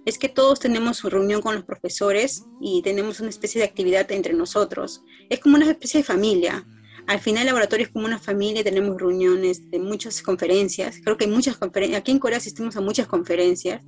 es 0.04 0.18
que 0.18 0.28
todos 0.28 0.60
tenemos 0.60 0.98
su 0.98 1.10
reunión 1.10 1.42
con 1.42 1.54
los 1.54 1.64
profesores 1.64 2.44
y 2.60 2.80
tenemos 2.82 3.18
una 3.20 3.28
especie 3.28 3.60
de 3.60 3.66
actividad 3.66 4.10
entre 4.12 4.34
nosotros. 4.34 5.02
Es 5.28 5.40
como 5.40 5.56
una 5.56 5.68
especie 5.68 6.00
de 6.00 6.04
familia. 6.04 6.64
Al 7.08 7.20
final 7.20 7.42
el 7.42 7.46
laboratorio 7.46 7.86
es 7.86 7.92
como 7.92 8.06
una 8.06 8.18
familia, 8.18 8.64
tenemos 8.64 8.96
reuniones 8.96 9.68
de 9.70 9.78
muchas 9.78 10.22
conferencias. 10.22 11.00
Creo 11.02 11.16
que 11.16 11.24
hay 11.24 11.30
muchas 11.30 11.56
conferencias. 11.56 12.00
Aquí 12.00 12.12
en 12.12 12.18
Corea 12.18 12.38
asistimos 12.38 12.76
a 12.76 12.80
muchas 12.80 13.06
conferencias, 13.06 13.82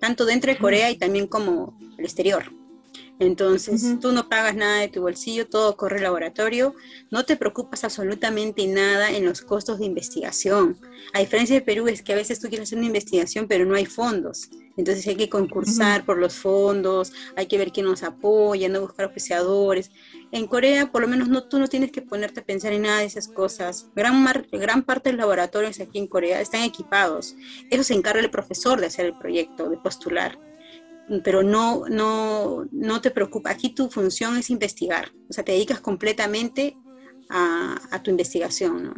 tanto 0.00 0.24
dentro 0.24 0.52
de 0.52 0.58
Corea 0.58 0.90
y 0.90 0.98
también 0.98 1.26
como 1.26 1.78
el 1.98 2.04
exterior. 2.04 2.52
Entonces, 3.20 4.00
tú 4.00 4.12
no 4.12 4.30
pagas 4.30 4.56
nada 4.56 4.80
de 4.80 4.88
tu 4.88 5.02
bolsillo, 5.02 5.46
todo 5.46 5.76
corre 5.76 5.98
al 5.98 6.04
laboratorio, 6.04 6.74
no 7.10 7.26
te 7.26 7.36
preocupas 7.36 7.84
absolutamente 7.84 8.66
nada 8.66 9.10
en 9.10 9.26
los 9.26 9.42
costos 9.42 9.78
de 9.78 9.84
investigación. 9.84 10.78
A 11.12 11.18
diferencia 11.18 11.54
de 11.54 11.60
Perú, 11.60 11.86
es 11.86 12.00
que 12.00 12.14
a 12.14 12.16
veces 12.16 12.40
tú 12.40 12.48
quieres 12.48 12.68
hacer 12.68 12.78
una 12.78 12.86
investigación, 12.86 13.46
pero 13.46 13.66
no 13.66 13.74
hay 13.74 13.84
fondos. 13.84 14.48
Entonces 14.78 15.06
hay 15.06 15.16
que 15.16 15.28
concursar 15.28 16.06
por 16.06 16.16
los 16.16 16.32
fondos, 16.32 17.12
hay 17.36 17.44
que 17.44 17.58
ver 17.58 17.72
quién 17.72 17.84
nos 17.84 18.02
apoya, 18.02 18.70
no 18.70 18.80
buscar 18.80 19.04
oficiadores. 19.04 19.90
En 20.32 20.46
Corea, 20.46 20.90
por 20.90 21.02
lo 21.02 21.08
menos, 21.08 21.28
no, 21.28 21.44
tú 21.44 21.58
no 21.58 21.68
tienes 21.68 21.92
que 21.92 22.00
ponerte 22.00 22.40
a 22.40 22.44
pensar 22.44 22.72
en 22.72 22.82
nada 22.82 23.00
de 23.00 23.04
esas 23.04 23.28
cosas. 23.28 23.90
Gran, 23.94 24.24
gran 24.50 24.82
parte 24.82 25.10
de 25.10 25.16
los 25.16 25.20
laboratorios 25.20 25.78
aquí 25.78 25.98
en 25.98 26.06
Corea 26.06 26.40
están 26.40 26.62
equipados. 26.62 27.36
Eso 27.68 27.84
se 27.84 27.92
encarga 27.92 28.22
el 28.22 28.30
profesor 28.30 28.80
de 28.80 28.86
hacer 28.86 29.04
el 29.04 29.18
proyecto, 29.18 29.68
de 29.68 29.76
postular 29.76 30.38
pero 31.24 31.42
no, 31.42 31.84
no, 31.88 32.66
no 32.70 33.00
te 33.00 33.10
preocupes. 33.10 33.52
Aquí 33.52 33.70
tu 33.70 33.90
función 33.90 34.36
es 34.36 34.50
investigar, 34.50 35.12
o 35.28 35.32
sea, 35.32 35.44
te 35.44 35.52
dedicas 35.52 35.80
completamente 35.80 36.76
a, 37.28 38.00
tu 38.02 38.10
investigación, 38.10 38.84
¿no? 38.84 38.94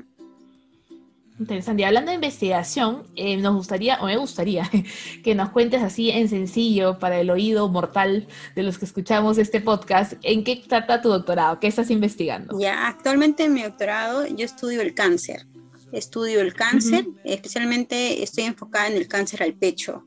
Interesante. 1.38 1.83
Y 1.83 1.85
hablando 1.85 2.11
de 2.11 2.16
investigación, 2.16 3.04
eh, 3.16 3.37
nos 3.37 3.54
gustaría, 3.54 4.00
o 4.00 4.07
me 4.07 4.16
gustaría, 4.16 4.71
que 5.25 5.35
nos 5.35 5.50
cuentes 5.50 5.83
así 5.83 6.11
en 6.11 6.28
sencillo 6.28 6.99
para 6.99 7.19
el 7.19 7.31
oído 7.31 7.69
mortal 7.69 8.28
de 8.54 8.62
los 8.62 8.78
que 8.78 8.85
escuchamos 8.85 9.38
este 9.38 9.61
podcast, 9.61 10.12
¿en 10.23 10.45
qué 10.45 10.57
trata 10.57 11.02
tu 11.02 11.09
doctorado? 11.09 11.59
¿Qué 11.59 11.66
estás 11.66 11.90
investigando? 11.90 12.59
Ya, 12.61 12.87
actualmente 12.87 13.45
en 13.45 13.54
mi 13.54 13.62
doctorado 13.62 14.26
yo 14.26 14.45
estudio 14.45 14.83
el 14.83 14.95
cáncer. 14.95 15.47
Estudio 15.90 16.40
el 16.40 16.54
cáncer, 16.54 17.07
especialmente 17.25 18.23
estoy 18.23 18.45
enfocada 18.45 18.88
en 18.88 18.95
el 18.95 19.09
cáncer 19.09 19.42
al 19.42 19.52
pecho. 19.54 20.07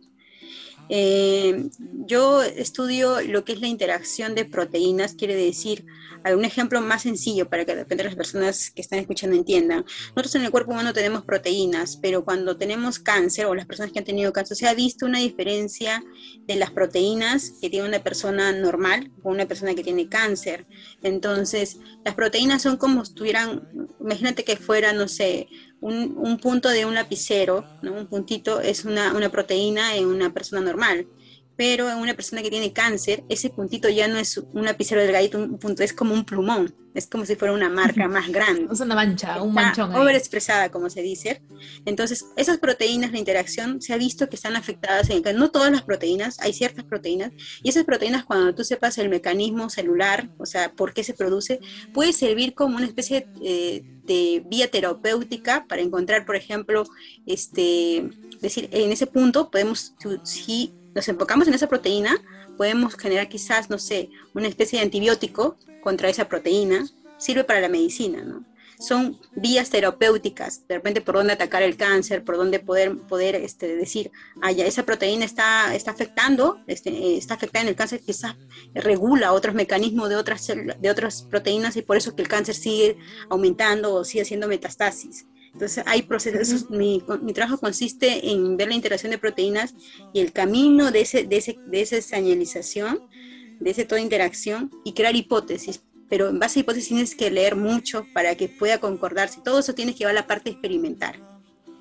Eh, 0.89 1.69
yo 2.05 2.43
estudio 2.43 3.21
lo 3.21 3.43
que 3.43 3.53
es 3.53 3.61
la 3.61 3.67
interacción 3.67 4.35
de 4.35 4.45
proteínas, 4.45 5.15
quiere 5.15 5.35
decir, 5.35 5.85
algún 6.23 6.45
ejemplo 6.45 6.81
más 6.81 7.03
sencillo 7.03 7.49
para 7.49 7.65
que 7.65 7.75
de 7.75 7.81
repente 7.81 8.03
las 8.03 8.15
personas 8.15 8.71
que 8.71 8.81
están 8.81 8.99
escuchando 8.99 9.35
entiendan. 9.35 9.85
Nosotros 10.15 10.35
en 10.35 10.43
el 10.43 10.51
cuerpo 10.51 10.71
humano 10.71 10.91
tenemos 10.91 11.23
proteínas, 11.23 11.97
pero 11.97 12.25
cuando 12.25 12.57
tenemos 12.57 12.97
cáncer 12.97 13.45
o 13.45 13.53
las 13.53 13.67
personas 13.67 13.91
que 13.91 13.99
han 13.99 14.05
tenido 14.05 14.33
cáncer, 14.33 14.57
se 14.57 14.67
ha 14.67 14.73
visto 14.73 15.05
una 15.05 15.19
diferencia 15.19 16.03
de 16.47 16.55
las 16.55 16.71
proteínas 16.71 17.53
que 17.61 17.69
tiene 17.69 17.87
una 17.87 18.03
persona 18.03 18.51
normal 18.51 19.11
con 19.21 19.33
una 19.33 19.47
persona 19.47 19.75
que 19.75 19.83
tiene 19.83 20.09
cáncer. 20.09 20.65
Entonces, 21.03 21.77
las 22.03 22.15
proteínas 22.15 22.63
son 22.63 22.77
como 22.77 23.05
si 23.05 23.13
tuvieran, 23.13 23.67
imagínate 23.99 24.43
que 24.43 24.57
fuera, 24.57 24.93
no 24.93 25.07
sé, 25.07 25.47
un, 25.85 26.37
punto 26.37 26.69
de 26.69 26.85
un 26.85 26.95
lapicero, 26.95 27.63
un 27.83 28.07
puntito 28.07 28.59
es 28.59 28.85
una, 28.85 29.13
una 29.13 29.29
proteína 29.29 29.95
en 29.95 30.07
una 30.07 30.33
persona 30.33 30.61
normal 30.61 31.07
pero 31.57 31.89
en 31.89 31.97
una 31.97 32.13
persona 32.13 32.41
que 32.41 32.49
tiene 32.49 32.73
cáncer, 32.73 33.23
ese 33.29 33.49
puntito 33.49 33.89
ya 33.89 34.07
no 34.07 34.17
es 34.17 34.37
un 34.37 34.65
lapicero 34.65 35.01
delgadito, 35.01 35.37
un 35.37 35.57
punto, 35.57 35.83
es 35.83 35.93
como 35.93 36.13
un 36.13 36.25
plumón, 36.25 36.75
es 36.93 37.07
como 37.07 37.25
si 37.25 37.35
fuera 37.35 37.53
una 37.53 37.69
marca 37.69 38.07
más 38.09 38.29
grande. 38.29 38.67
Es 38.71 38.79
una 38.79 38.95
mancha, 38.95 39.41
un 39.41 39.53
manchón. 39.53 39.93
Overexpresada, 39.95 40.69
como 40.69 40.89
se 40.89 41.01
dice. 41.01 41.41
Entonces, 41.85 42.25
esas 42.35 42.57
proteínas, 42.57 43.11
la 43.11 43.19
interacción, 43.19 43.81
se 43.81 43.93
ha 43.93 43.97
visto 43.97 44.29
que 44.29 44.35
están 44.35 44.55
afectadas 44.55 45.09
en 45.09 45.23
No 45.37 45.49
todas 45.51 45.71
las 45.71 45.83
proteínas, 45.83 46.39
hay 46.39 46.53
ciertas 46.53 46.83
proteínas, 46.83 47.31
y 47.63 47.69
esas 47.69 47.85
proteínas, 47.85 48.25
cuando 48.25 48.53
tú 48.53 48.63
sepas 48.63 48.97
el 48.97 49.09
mecanismo 49.09 49.69
celular, 49.69 50.29
o 50.37 50.45
sea, 50.45 50.71
por 50.73 50.93
qué 50.93 51.03
se 51.03 51.13
produce, 51.13 51.59
puede 51.93 52.13
servir 52.13 52.53
como 52.53 52.77
una 52.77 52.85
especie 52.85 53.27
de, 53.39 53.83
de 54.03 54.43
vía 54.47 54.69
terapéutica 54.69 55.65
para 55.67 55.81
encontrar, 55.81 56.25
por 56.25 56.35
ejemplo, 56.35 56.85
este, 57.25 58.09
decir, 58.41 58.69
en 58.71 58.91
ese 58.91 59.07
punto 59.07 59.49
podemos, 59.49 59.95
si 60.23 60.73
nos 60.95 61.07
enfocamos 61.09 61.47
en 61.47 61.53
esa 61.53 61.67
proteína, 61.67 62.17
podemos 62.57 62.95
generar 62.95 63.27
quizás, 63.27 63.69
no 63.69 63.77
sé, 63.77 64.09
una 64.33 64.47
especie 64.47 64.79
de 64.79 64.85
antibiótico 64.85 65.57
contra 65.83 66.09
esa 66.09 66.29
proteína, 66.29 66.87
sirve 67.17 67.43
para 67.43 67.59
la 67.59 67.67
medicina, 67.67 68.23
¿no? 68.23 68.45
Son 68.79 69.19
vías 69.35 69.69
terapéuticas, 69.69 70.67
de 70.67 70.75
repente 70.75 70.99
por 70.99 71.15
dónde 71.15 71.33
atacar 71.33 71.63
el 71.63 71.77
cáncer, 71.77 72.25
por 72.25 72.35
dónde 72.35 72.59
poder, 72.59 72.97
poder 72.97 73.35
este, 73.35 73.75
decir, 73.75 74.11
ah, 74.41 74.51
ya 74.51 74.65
esa 74.65 74.83
proteína 74.83 75.23
está, 75.23 75.73
está 75.73 75.91
afectando, 75.91 76.59
este, 76.67 77.15
está 77.15 77.35
afectada 77.35 77.63
en 77.63 77.69
el 77.69 77.75
cáncer, 77.75 78.01
quizás 78.01 78.35
regula 78.73 79.31
otros 79.31 79.55
mecanismos 79.55 80.09
de 80.09 80.17
otras, 80.17 80.45
de 80.47 80.89
otras 80.89 81.23
proteínas 81.23 81.77
y 81.77 81.83
por 81.83 81.95
eso 81.95 82.15
que 82.15 82.21
el 82.21 82.27
cáncer 82.27 82.55
sigue 82.55 82.97
aumentando 83.29 83.95
o 83.95 84.03
sigue 84.03 84.23
haciendo 84.23 84.47
metastasis. 84.47 85.25
Entonces 85.55 85.85
hay 85.87 86.01
procesos, 86.01 86.69
mi, 86.69 87.01
mi, 87.21 87.31
trabajo 87.31 87.57
consiste 87.57 88.29
en 88.29 88.57
ver 88.57 88.67
la 88.67 88.75
interacción 88.75 89.11
de 89.11 89.17
proteínas 89.17 89.73
y 90.11 90.19
el 90.19 90.33
camino 90.33 90.91
de, 90.91 90.99
ese, 90.99 91.23
de, 91.23 91.37
ese, 91.37 91.57
de 91.65 91.79
esa 91.79 92.01
señalización, 92.01 92.99
de 93.61 93.69
esa 93.69 93.87
toda 93.87 94.01
interacción 94.01 94.69
y 94.83 94.91
crear 94.91 95.15
hipótesis. 95.15 95.81
Pero 96.09 96.27
en 96.27 96.39
base 96.39 96.59
a 96.59 96.61
hipótesis 96.61 96.89
tienes 96.89 97.15
que 97.15 97.31
leer 97.31 97.55
mucho 97.55 98.05
para 98.13 98.35
que 98.35 98.49
pueda 98.49 98.79
concordarse. 98.79 99.39
Todo 99.45 99.59
eso 99.59 99.73
tienes 99.73 99.95
que 99.95 99.99
llevar 99.99 100.17
a 100.17 100.19
la 100.19 100.27
parte 100.27 100.49
experimental. 100.49 101.15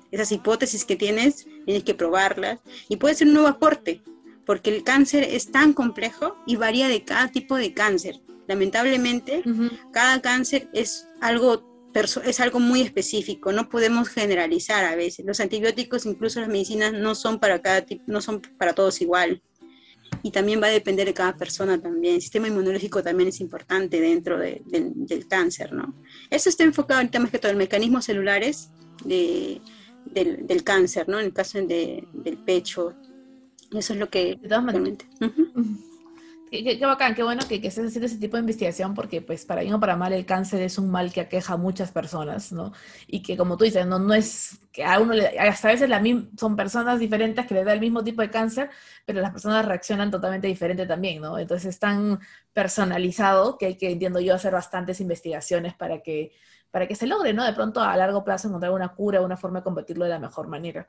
Esas 0.09 0.31
hipótesis 0.31 0.85
que 0.85 0.95
tienes, 0.95 1.45
tienes 1.65 1.83
que 1.83 1.93
probarlas 1.93 2.61
y 2.87 2.95
puede 2.95 3.15
ser 3.15 3.27
un 3.27 3.33
nuevo 3.33 3.49
aporte, 3.49 4.01
porque 4.45 4.73
el 4.73 4.85
cáncer 4.85 5.25
es 5.25 5.51
tan 5.51 5.73
complejo 5.73 6.37
y 6.47 6.55
varía 6.55 6.87
de 6.87 7.03
cada 7.03 7.27
tipo 7.27 7.57
de 7.57 7.73
cáncer. 7.73 8.21
Lamentablemente, 8.47 9.43
cada 9.91 10.21
cáncer 10.21 10.69
es 10.71 11.09
algo 11.19 11.74
es 11.99 12.39
algo 12.41 12.59
muy 12.59 12.81
específico, 12.81 13.53
no 13.53 13.69
podemos 13.69 14.09
generalizar 14.09 14.83
a 14.83 14.95
veces. 14.95 15.25
Los 15.25 15.39
antibióticos, 15.39 16.05
incluso 16.05 16.41
las 16.41 16.49
medicinas, 16.49 16.91
no 16.93 17.15
son 17.15 17.39
para 17.39 17.61
cada 17.61 17.85
no 18.05 18.21
son 18.21 18.41
para 18.41 18.73
todos 18.73 19.01
igual. 19.01 19.41
Y 20.21 20.31
también 20.31 20.61
va 20.61 20.67
a 20.67 20.71
depender 20.71 21.07
de 21.07 21.13
cada 21.13 21.37
persona 21.37 21.81
también. 21.81 22.15
El 22.15 22.21
sistema 22.21 22.47
inmunológico 22.47 23.01
también 23.01 23.29
es 23.29 23.39
importante 23.39 24.01
dentro 24.01 24.37
del 24.37 25.27
cáncer, 25.29 25.71
¿no? 25.71 25.95
Eso 26.29 26.49
está 26.49 26.63
enfocado 26.63 27.01
en 27.01 27.09
temas 27.09 27.31
que 27.31 27.39
todo, 27.39 27.51
el 27.51 27.57
mecanismos 27.57 28.05
celulares 28.05 28.69
del, 29.03 29.61
cáncer, 30.63 31.07
¿no? 31.07 31.19
En 31.19 31.27
el 31.27 31.33
caso 31.33 31.59
del 31.61 32.37
pecho. 32.45 32.93
Eso 33.71 33.93
es 33.93 33.99
lo 33.99 34.09
que... 34.09 34.37
De 34.41 34.49
todas 34.49 34.65
Qué, 36.51 36.79
bacán, 36.85 37.15
qué 37.15 37.23
bueno 37.23 37.41
que, 37.49 37.59
que 37.59 37.67
estés 37.67 37.87
haciendo 37.87 38.05
ese 38.05 38.17
tipo 38.17 38.37
de 38.37 38.41
investigación 38.41 38.93
porque 38.93 39.19
pues 39.21 39.45
para 39.45 39.61
bien 39.61 39.73
o 39.73 39.79
para 39.79 39.95
mal 39.97 40.13
el 40.13 40.25
cáncer 40.25 40.61
es 40.61 40.77
un 40.77 40.89
mal 40.89 41.11
que 41.11 41.19
aqueja 41.19 41.53
a 41.53 41.57
muchas 41.57 41.91
personas, 41.91 42.51
¿no? 42.53 42.71
Y 43.07 43.23
que 43.23 43.35
como 43.35 43.57
tú 43.57 43.65
dices, 43.65 43.85
no, 43.87 43.99
no 43.99 44.13
es 44.13 44.59
que 44.71 44.85
a 44.85 44.99
uno, 44.99 45.13
le, 45.13 45.37
hasta 45.39 45.69
a 45.69 45.71
veces 45.71 45.89
la, 45.89 46.01
son 46.37 46.55
personas 46.55 46.99
diferentes 46.99 47.45
que 47.47 47.55
le 47.55 47.63
da 47.63 47.73
el 47.73 47.79
mismo 47.81 48.03
tipo 48.03 48.21
de 48.21 48.29
cáncer, 48.29 48.69
pero 49.05 49.21
las 49.21 49.31
personas 49.31 49.65
reaccionan 49.65 50.11
totalmente 50.11 50.47
diferente 50.47 50.85
también, 50.85 51.19
¿no? 51.21 51.37
Entonces 51.39 51.71
es 51.71 51.79
tan 51.79 52.19
personalizado 52.53 53.57
que 53.57 53.65
hay 53.65 53.75
que, 53.77 53.91
entiendo 53.91 54.19
yo, 54.19 54.35
hacer 54.35 54.53
bastantes 54.53 55.01
investigaciones 55.01 55.73
para 55.73 56.01
que, 56.01 56.31
para 56.71 56.87
que 56.87 56.95
se 56.95 57.07
logre, 57.07 57.33
¿no? 57.33 57.43
De 57.43 57.53
pronto 57.53 57.81
a 57.81 57.97
largo 57.97 58.23
plazo 58.23 58.47
encontrar 58.47 58.71
una 58.71 58.89
cura, 58.89 59.21
una 59.21 59.35
forma 59.35 59.59
de 59.59 59.63
combatirlo 59.63 60.05
de 60.05 60.11
la 60.11 60.19
mejor 60.19 60.47
manera. 60.47 60.87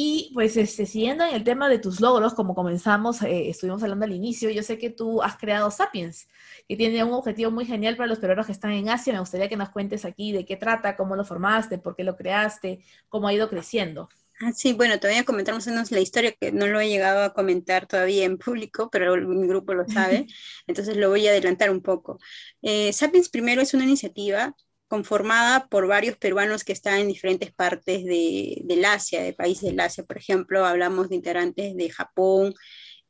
Y 0.00 0.30
pues 0.32 0.56
este, 0.56 0.86
siguiendo 0.86 1.24
en 1.24 1.34
el 1.34 1.42
tema 1.42 1.68
de 1.68 1.80
tus 1.80 2.00
logros, 2.00 2.32
como 2.32 2.54
comenzamos, 2.54 3.20
eh, 3.22 3.50
estuvimos 3.50 3.82
hablando 3.82 4.04
al 4.04 4.12
inicio, 4.12 4.48
yo 4.48 4.62
sé 4.62 4.78
que 4.78 4.90
tú 4.90 5.20
has 5.24 5.36
creado 5.36 5.72
Sapiens, 5.72 6.28
que 6.68 6.76
tiene 6.76 7.02
un 7.02 7.14
objetivo 7.14 7.50
muy 7.50 7.64
genial 7.64 7.96
para 7.96 8.06
los 8.06 8.20
peruanos 8.20 8.46
que 8.46 8.52
están 8.52 8.70
en 8.70 8.90
Asia. 8.90 9.12
Me 9.12 9.18
gustaría 9.18 9.48
que 9.48 9.56
nos 9.56 9.70
cuentes 9.70 10.04
aquí 10.04 10.30
de 10.30 10.44
qué 10.46 10.56
trata, 10.56 10.94
cómo 10.94 11.16
lo 11.16 11.24
formaste, 11.24 11.78
por 11.78 11.96
qué 11.96 12.04
lo 12.04 12.16
creaste, 12.16 12.78
cómo 13.08 13.26
ha 13.26 13.32
ido 13.32 13.50
creciendo. 13.50 14.08
Ah, 14.40 14.52
sí, 14.52 14.72
bueno, 14.72 15.00
todavía 15.00 15.24
comentamos 15.24 15.66
la 15.66 15.98
historia 15.98 16.30
que 16.30 16.52
no 16.52 16.68
lo 16.68 16.78
he 16.78 16.88
llegado 16.88 17.24
a 17.24 17.34
comentar 17.34 17.88
todavía 17.88 18.24
en 18.24 18.38
público, 18.38 18.90
pero 18.92 19.16
mi 19.16 19.48
grupo 19.48 19.74
lo 19.74 19.84
sabe, 19.88 20.28
entonces 20.68 20.96
lo 20.96 21.08
voy 21.08 21.26
a 21.26 21.30
adelantar 21.30 21.70
un 21.70 21.82
poco. 21.82 22.20
Eh, 22.62 22.92
Sapiens 22.92 23.30
primero 23.30 23.62
es 23.62 23.74
una 23.74 23.82
iniciativa 23.82 24.54
conformada 24.88 25.68
por 25.68 25.86
varios 25.86 26.16
peruanos 26.16 26.64
que 26.64 26.72
están 26.72 26.98
en 27.00 27.08
diferentes 27.08 27.52
partes 27.52 28.04
de, 28.04 28.62
del 28.64 28.84
Asia, 28.84 29.22
de 29.22 29.34
países 29.34 29.70
del 29.70 29.80
Asia. 29.80 30.04
Por 30.04 30.16
ejemplo, 30.16 30.64
hablamos 30.64 31.10
de 31.10 31.16
integrantes 31.16 31.76
de 31.76 31.90
Japón, 31.90 32.54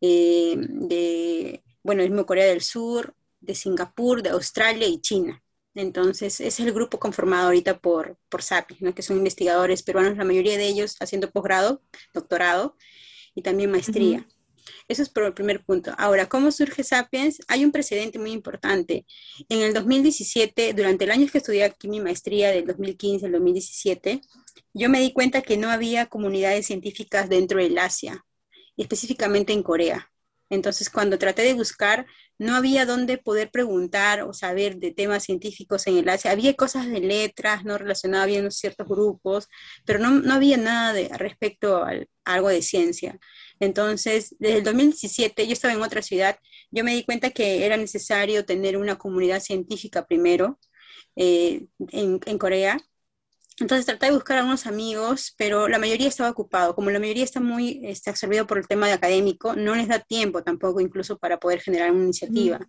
eh, 0.01 0.57
de, 0.59 1.63
bueno, 1.83 2.03
mismo 2.03 2.27
Corea 2.27 2.47
del 2.47 2.63
Sur, 2.63 3.15
de 3.41 3.55
Singapur, 3.55 4.23
de 4.23 4.31
Australia 4.31 4.89
y 4.89 5.01
China. 5.01 5.43
Entonces, 5.75 6.41
es 6.41 6.59
el 6.59 6.73
grupo 6.73 6.99
conformado 6.99 7.47
ahorita 7.47 7.79
por, 7.79 8.19
por 8.29 8.43
SAPI, 8.43 8.93
que 8.93 9.03
son 9.03 9.17
investigadores 9.17 9.85
peruanos, 9.85 10.17
la 10.17 10.25
mayoría 10.25 10.59
de 10.59 10.67
ellos 10.67 10.97
haciendo 10.99 11.31
posgrado, 11.31 11.83
doctorado 12.13 12.77
y 13.35 13.43
también 13.43 13.71
maestría. 13.71 14.27
Eso 14.89 15.03
es 15.03 15.09
por 15.09 15.25
el 15.25 15.35
primer 15.35 15.65
punto. 15.65 15.93
Ahora, 15.99 16.29
¿cómo 16.29 16.51
surge 16.51 16.85
Sapiens? 16.85 17.41
Hay 17.49 17.65
un 17.65 17.73
precedente 17.73 18.19
muy 18.19 18.33
importante. 18.33 19.07
En 19.49 19.61
el 19.61 19.75
2017, 19.75 20.73
durante 20.75 21.05
el 21.05 21.11
año 21.11 21.27
que 21.31 21.39
estudié 21.39 21.65
aquí 21.65 21.89
mi 21.89 22.01
maestría, 22.01 22.51
del 22.51 22.67
2015 22.67 23.27
al 23.27 23.33
2017, 23.33 24.21
yo 24.75 24.89
me 24.89 25.01
di 25.01 25.13
cuenta 25.13 25.43
que 25.43 25.57
no 25.57 25.71
había 25.71 26.07
comunidades 26.07 26.67
científicas 26.67 27.29
dentro 27.29 27.59
del 27.59 27.79
Asia, 27.79 28.25
específicamente 28.77 29.53
en 29.53 29.63
Corea. 29.63 30.11
Entonces, 30.51 30.89
cuando 30.89 31.19
traté 31.19 31.43
de 31.43 31.55
buscar, 31.55 32.07
no 32.39 32.55
había 32.55 32.87
dónde 32.87 33.19
poder 33.19 33.51
preguntar 33.51 34.23
o 34.23 34.33
saber 34.33 34.77
de 34.77 34.93
temas 34.93 35.25
científicos 35.25 35.87
en 35.87 35.99
el 35.99 36.09
Asia. 36.09 36.31
Había 36.31 36.55
cosas 36.55 36.87
de 36.89 37.01
letras 37.01 37.65
no 37.65 37.77
relacionadas, 37.77 38.25
había 38.25 38.51
ciertos 38.51 38.87
grupos, 38.87 39.49
pero 39.85 39.99
no, 39.99 40.11
no 40.11 40.35
había 40.35 40.57
nada 40.57 40.93
de, 40.93 41.09
respecto 41.19 41.85
a 41.85 41.93
algo 42.25 42.49
de 42.49 42.63
ciencia. 42.63 43.19
Entonces, 43.61 44.37
desde 44.39 44.59
el 44.59 44.65
2017, 44.65 45.47
yo 45.47 45.53
estaba 45.53 45.75
en 45.75 45.83
otra 45.83 46.03
ciudad, 46.03 46.39
yo 46.71 46.85
me 46.85 46.95
di 46.95 47.05
cuenta 47.05 47.31
que 47.31 47.65
era 47.67 47.77
necesario 47.77 48.45
tener 48.45 48.77
una 48.77 48.97
comunidad 48.99 49.41
científica 49.41 50.07
primero 50.07 50.59
eh, 51.17 51.67
en, 51.91 52.39
Corea. 52.39 52.79
Entonces 53.61 53.87
traté 53.87 54.07
de 54.07 54.13
buscar 54.13 54.37
a 54.37 54.41
algunos 54.41 54.67
amigos, 54.67 55.35
pero 55.37 55.69
la 55.69 55.79
mayoría 55.79 56.09
estaba 56.09 56.31
ocupado. 56.31 56.77
Como 56.77 56.91
la 56.91 57.01
mayoría 57.01 57.25
está 57.25 57.41
muy 57.41 57.81
está 57.85 58.13
absorbido 58.13 58.47
por 58.47 58.59
el 58.59 58.69
tema 58.69 58.87
de 58.87 58.93
académico, 58.93 59.57
no 59.57 59.75
les 59.75 59.89
da 59.89 59.99
tiempo 59.99 60.45
tampoco 60.45 60.81
incluso 60.81 61.19
para 61.19 61.41
poder 61.41 61.61
generar 61.61 61.91
una 61.91 62.05
iniciativa. 62.05 62.61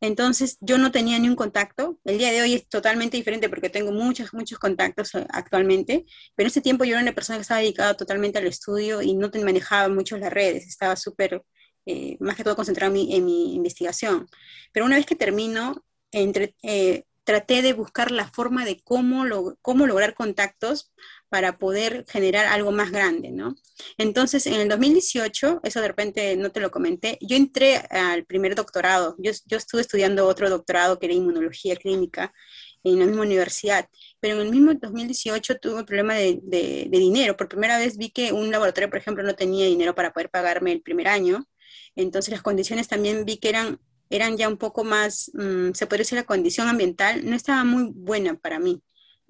Entonces 0.00 0.56
yo 0.60 0.78
no 0.78 0.90
tenía 0.90 1.18
ni 1.18 1.28
un 1.28 1.36
contacto. 1.36 1.98
El 2.04 2.18
día 2.18 2.32
de 2.32 2.42
hoy 2.42 2.54
es 2.54 2.68
totalmente 2.68 3.16
diferente 3.16 3.48
porque 3.48 3.68
tengo 3.68 3.92
muchos, 3.92 4.32
muchos 4.32 4.58
contactos 4.58 5.14
eh, 5.14 5.26
actualmente, 5.30 6.06
pero 6.34 6.46
en 6.46 6.50
ese 6.50 6.62
tiempo 6.62 6.84
yo 6.84 6.92
era 6.92 7.02
una 7.02 7.12
persona 7.14 7.38
que 7.38 7.42
estaba 7.42 7.60
dedicada 7.60 7.94
totalmente 7.94 8.38
al 8.38 8.46
estudio 8.46 9.02
y 9.02 9.14
no 9.14 9.30
manejaba 9.44 9.88
mucho 9.88 10.16
las 10.16 10.32
redes, 10.32 10.66
estaba 10.66 10.96
súper, 10.96 11.42
eh, 11.86 12.16
más 12.20 12.36
que 12.36 12.44
todo 12.44 12.56
concentrado 12.56 12.94
en 12.96 13.24
mi, 13.24 13.54
investigación. 13.54 14.26
Pero 14.72 14.86
una 14.86 14.96
vez 14.96 15.06
que 15.06 15.16
termino, 15.16 15.84
eh, 16.12 17.04
traté 17.24 17.62
de 17.62 17.72
buscar 17.74 18.10
la 18.10 18.28
forma 18.28 18.64
de 18.64 18.80
cómo, 18.82 19.24
cómo 19.62 19.86
lograr 19.86 20.14
contactos 20.14 20.92
para 21.30 21.58
poder 21.58 22.04
generar 22.08 22.46
algo 22.46 22.72
más 22.72 22.90
grande, 22.90 23.30
¿no? 23.30 23.54
Entonces, 23.96 24.46
en 24.46 24.54
el 24.54 24.68
2018, 24.68 25.60
eso 25.62 25.80
de 25.80 25.88
repente 25.88 26.36
no 26.36 26.50
te 26.50 26.60
lo 26.60 26.70
comenté, 26.70 27.18
yo 27.20 27.36
entré 27.36 27.76
al 27.76 28.26
primer 28.26 28.56
doctorado, 28.56 29.14
yo, 29.18 29.30
yo 29.46 29.56
estuve 29.56 29.80
estudiando 29.80 30.26
otro 30.26 30.50
doctorado 30.50 30.98
que 30.98 31.06
era 31.06 31.14
inmunología 31.14 31.76
clínica 31.76 32.34
en 32.82 32.98
la 32.98 33.06
misma 33.06 33.22
universidad, 33.22 33.88
pero 34.18 34.34
en 34.36 34.42
el 34.42 34.50
mismo 34.50 34.74
2018 34.74 35.58
tuve 35.58 35.74
un 35.80 35.86
problema 35.86 36.14
de, 36.14 36.88
dinero. 36.90 37.36
Por 37.36 37.48
primera 37.48 37.78
vez 37.78 37.96
vi 37.96 38.10
que 38.10 38.32
un 38.32 38.50
laboratorio, 38.50 38.90
por 38.90 38.98
ejemplo, 38.98 39.22
no 39.22 39.34
tenía 39.34 39.66
dinero 39.66 39.94
para 39.94 40.12
poder 40.12 40.30
pagarme 40.30 40.72
el 40.72 40.82
primer 40.82 41.08
año, 41.08 41.46
entonces 41.94 42.32
las 42.32 42.42
condiciones 42.42 42.88
también 42.88 43.24
vi 43.24 43.36
que 43.38 43.50
eran, 43.50 43.80
eran 44.10 44.36
ya 44.36 44.48
un 44.48 44.56
poco 44.56 44.84
más, 44.84 45.30
mm, 45.34 45.72
se 45.74 45.86
puede 45.86 46.00
decir, 46.00 46.16
la 46.18 46.24
condición 46.24 46.68
ambiental 46.68 47.28
no 47.28 47.36
estaba 47.36 47.64
muy 47.64 47.92
buena 47.94 48.34
para 48.36 48.58
mí 48.58 48.82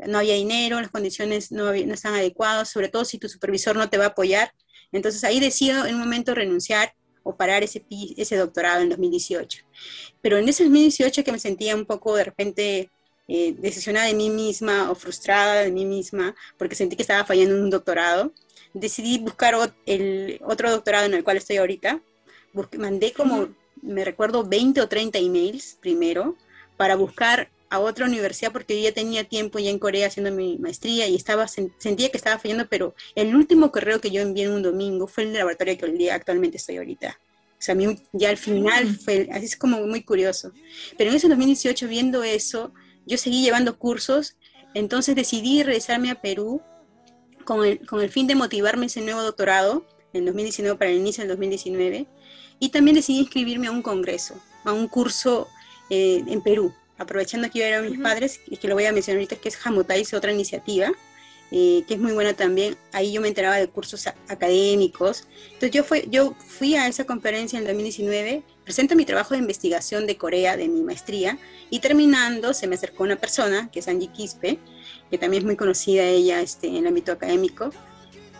no 0.06 0.18
había 0.18 0.34
dinero, 0.34 0.80
las 0.80 0.90
condiciones 0.90 1.52
no, 1.52 1.72
no 1.72 1.94
están 1.94 2.14
adecuadas, 2.14 2.70
sobre 2.70 2.88
todo 2.88 3.04
si 3.04 3.18
tu 3.18 3.28
supervisor 3.28 3.76
no 3.76 3.88
te 3.88 3.98
va 3.98 4.04
a 4.04 4.08
apoyar. 4.08 4.52
Entonces 4.92 5.22
ahí 5.24 5.40
decido 5.40 5.86
en 5.86 5.94
un 5.94 6.00
momento 6.00 6.34
renunciar 6.34 6.94
o 7.22 7.36
parar 7.36 7.62
ese, 7.62 7.84
ese 8.16 8.36
doctorado 8.36 8.82
en 8.82 8.88
2018. 8.88 9.64
Pero 10.22 10.38
en 10.38 10.48
ese 10.48 10.64
2018 10.64 11.24
que 11.24 11.32
me 11.32 11.38
sentía 11.38 11.76
un 11.76 11.84
poco 11.84 12.16
de 12.16 12.24
repente 12.24 12.90
eh, 13.28 13.54
decepcionada 13.58 14.06
de 14.06 14.14
mí 14.14 14.30
misma 14.30 14.90
o 14.90 14.94
frustrada 14.94 15.62
de 15.62 15.70
mí 15.70 15.84
misma 15.84 16.34
porque 16.58 16.74
sentí 16.74 16.96
que 16.96 17.02
estaba 17.02 17.24
fallando 17.24 17.54
en 17.54 17.62
un 17.62 17.70
doctorado, 17.70 18.32
decidí 18.74 19.18
buscar 19.18 19.54
el 19.86 20.40
otro 20.44 20.70
doctorado 20.70 21.06
en 21.06 21.14
el 21.14 21.24
cual 21.24 21.36
estoy 21.36 21.58
ahorita. 21.58 22.02
mandé 22.78 23.12
como, 23.12 23.48
me 23.82 24.04
recuerdo, 24.04 24.44
20 24.44 24.80
o 24.80 24.88
30 24.88 25.18
emails 25.18 25.78
primero 25.80 26.36
para 26.76 26.96
buscar 26.96 27.50
a 27.70 27.78
otra 27.78 28.04
universidad 28.04 28.52
porque 28.52 28.76
yo 28.76 28.88
ya 28.88 28.92
tenía 28.92 29.24
tiempo 29.24 29.60
ya 29.60 29.70
en 29.70 29.78
Corea 29.78 30.08
haciendo 30.08 30.32
mi 30.32 30.58
maestría 30.58 31.06
y 31.06 31.14
estaba 31.14 31.46
sentía 31.46 32.10
que 32.10 32.16
estaba 32.16 32.38
fallando, 32.38 32.68
pero 32.68 32.94
el 33.14 33.34
último 33.34 33.70
correo 33.70 34.00
que 34.00 34.10
yo 34.10 34.20
envié 34.20 34.44
en 34.44 34.52
un 34.52 34.62
domingo 34.62 35.06
fue 35.06 35.22
el 35.22 35.32
laboratorio 35.32 35.78
que 35.78 35.86
el 35.86 35.96
día 35.96 36.16
actualmente 36.16 36.56
estoy 36.56 36.78
ahorita. 36.78 37.18
O 37.52 37.62
sea, 37.62 37.76
ya 38.12 38.30
al 38.30 38.38
final 38.38 38.86
mm. 38.86 38.94
fue, 38.96 39.28
así 39.32 39.44
es 39.44 39.56
como 39.56 39.86
muy 39.86 40.02
curioso. 40.02 40.52
Pero 40.98 41.10
en 41.10 41.16
ese 41.16 41.28
2018, 41.28 41.86
viendo 41.86 42.24
eso, 42.24 42.72
yo 43.06 43.16
seguí 43.18 43.42
llevando 43.42 43.78
cursos, 43.78 44.36
entonces 44.74 45.14
decidí 45.14 45.62
regresarme 45.62 46.10
a 46.10 46.20
Perú 46.20 46.60
con 47.44 47.64
el, 47.64 47.86
con 47.86 48.00
el 48.00 48.10
fin 48.10 48.26
de 48.26 48.34
motivarme 48.34 48.86
ese 48.86 49.00
nuevo 49.00 49.22
doctorado 49.22 49.86
en 50.12 50.24
2019 50.24 50.76
para 50.76 50.90
el 50.90 50.96
inicio 50.96 51.22
del 51.22 51.28
2019 51.28 52.08
y 52.58 52.68
también 52.70 52.96
decidí 52.96 53.20
inscribirme 53.20 53.68
a 53.68 53.70
un 53.70 53.82
congreso, 53.82 54.40
a 54.64 54.72
un 54.72 54.88
curso 54.88 55.48
eh, 55.88 56.24
en 56.26 56.42
Perú 56.42 56.74
aprovechando 57.00 57.50
que 57.50 57.60
yo 57.60 57.64
era 57.64 57.80
mis 57.80 57.98
padres, 57.98 58.40
y 58.46 58.58
que 58.58 58.68
lo 58.68 58.74
voy 58.74 58.84
a 58.84 58.92
mencionar 58.92 59.16
ahorita, 59.16 59.36
que 59.36 59.48
es 59.48 59.56
Jamutais, 59.56 60.12
otra 60.12 60.32
iniciativa, 60.32 60.92
eh, 61.50 61.82
que 61.88 61.94
es 61.94 62.00
muy 62.00 62.12
buena 62.12 62.34
también. 62.34 62.76
Ahí 62.92 63.12
yo 63.12 63.22
me 63.22 63.28
enteraba 63.28 63.56
de 63.56 63.68
cursos 63.68 64.06
académicos. 64.28 65.26
Entonces 65.46 65.70
yo, 65.70 65.82
fui, 65.82 66.06
yo 66.10 66.36
fui 66.38 66.76
a 66.76 66.86
esa 66.86 67.04
conferencia 67.04 67.58
en 67.58 67.64
2019, 67.64 68.44
presento 68.64 68.94
mi 68.94 69.06
trabajo 69.06 69.34
de 69.34 69.40
investigación 69.40 70.06
de 70.06 70.16
Corea, 70.16 70.58
de 70.58 70.68
mi 70.68 70.82
maestría, 70.82 71.38
y 71.70 71.80
terminando 71.80 72.52
se 72.52 72.66
me 72.66 72.74
acercó 72.74 73.02
una 73.02 73.16
persona, 73.16 73.70
que 73.72 73.80
es 73.80 73.88
Angie 73.88 74.12
Quispe, 74.12 74.58
que 75.10 75.18
también 75.18 75.42
es 75.42 75.46
muy 75.46 75.56
conocida 75.56 76.04
ella 76.04 76.42
este, 76.42 76.68
en 76.68 76.76
el 76.76 76.86
ámbito 76.86 77.12
académico, 77.12 77.70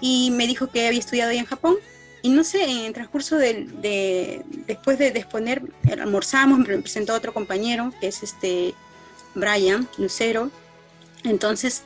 y 0.03 0.31
me 0.33 0.47
dijo 0.47 0.69
que 0.69 0.87
había 0.87 1.01
estudiado 1.01 1.31
ahí 1.31 1.39
en 1.39 1.47
Japón 1.47 1.77
y 2.23 2.31
no 2.31 2.45
sé, 2.45 2.65
en 2.65 2.87
el 2.87 2.93
transcurso 2.93 3.37
de, 3.37 4.43
después 4.67 4.99
de 4.99 5.09
exponer, 5.09 5.63
almorzamos, 5.91 6.59
me 6.59 6.79
presentó 6.79 7.15
otro 7.15 7.33
compañero, 7.33 7.93
que 8.01 8.09
es 8.09 8.23
este 8.23 8.75
Brian 9.35 9.89
Lucero. 9.99 10.51
Entonces 11.25 11.83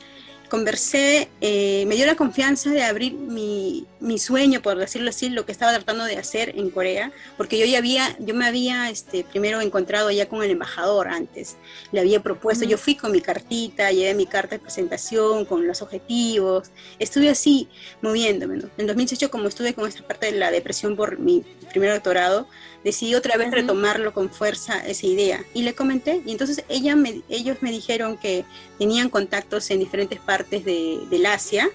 conversé, 0.49 1.29
eh, 1.41 1.85
me 1.87 1.95
dio 1.95 2.05
la 2.05 2.15
confianza 2.15 2.69
de 2.69 2.83
abrir 2.83 3.13
mi, 3.13 3.85
mi 4.05 4.19
sueño, 4.19 4.61
por 4.61 4.77
decirlo 4.77 5.09
así, 5.09 5.29
lo 5.29 5.45
que 5.45 5.51
estaba 5.51 5.73
tratando 5.73 6.03
de 6.05 6.17
hacer 6.17 6.53
en 6.57 6.69
Corea, 6.69 7.11
porque 7.37 7.57
yo 7.57 7.65
ya 7.65 7.79
había, 7.79 8.15
yo 8.19 8.35
me 8.35 8.45
había 8.45 8.89
este, 8.89 9.23
primero 9.23 9.61
encontrado 9.61 10.11
ya 10.11 10.29
con 10.29 10.43
el 10.43 10.51
embajador 10.51 11.07
antes, 11.07 11.57
le 11.91 12.01
había 12.01 12.21
propuesto, 12.21 12.65
yo 12.65 12.77
fui 12.77 12.95
con 12.95 13.11
mi 13.11 13.19
cartita, 13.19 13.91
llevé 13.91 14.13
mi 14.13 14.27
carta 14.27 14.55
de 14.55 14.59
presentación, 14.59 15.45
con 15.45 15.65
los 15.65 15.81
objetivos, 15.81 16.69
estuve 16.99 17.29
así 17.29 17.67
moviéndome. 18.01 18.61
En 18.77 18.87
2018, 18.87 19.31
como 19.31 19.47
estuve 19.47 19.73
con 19.73 19.87
esta 19.87 20.05
parte 20.05 20.27
de 20.27 20.37
la 20.37 20.51
depresión 20.51 20.95
por 20.95 21.17
mi 21.17 21.43
primer 21.71 21.91
doctorado, 21.91 22.47
decidí 22.83 23.15
otra 23.15 23.37
vez 23.37 23.49
retomarlo 23.49 24.13
con 24.13 24.29
fuerza 24.29 24.85
esa 24.85 25.07
idea 25.07 25.43
y 25.55 25.63
le 25.63 25.73
comenté 25.73 26.21
y 26.23 26.31
entonces 26.31 26.63
ella 26.69 26.95
me, 26.95 27.23
ellos 27.29 27.57
me 27.61 27.71
dijeron 27.71 28.17
que 28.17 28.45
tenían 28.77 29.09
contactos 29.09 29.71
en 29.71 29.79
diferentes 29.79 30.19
partes 30.19 30.63
de, 30.63 30.99
del 31.09 31.25
Asia 31.25 31.67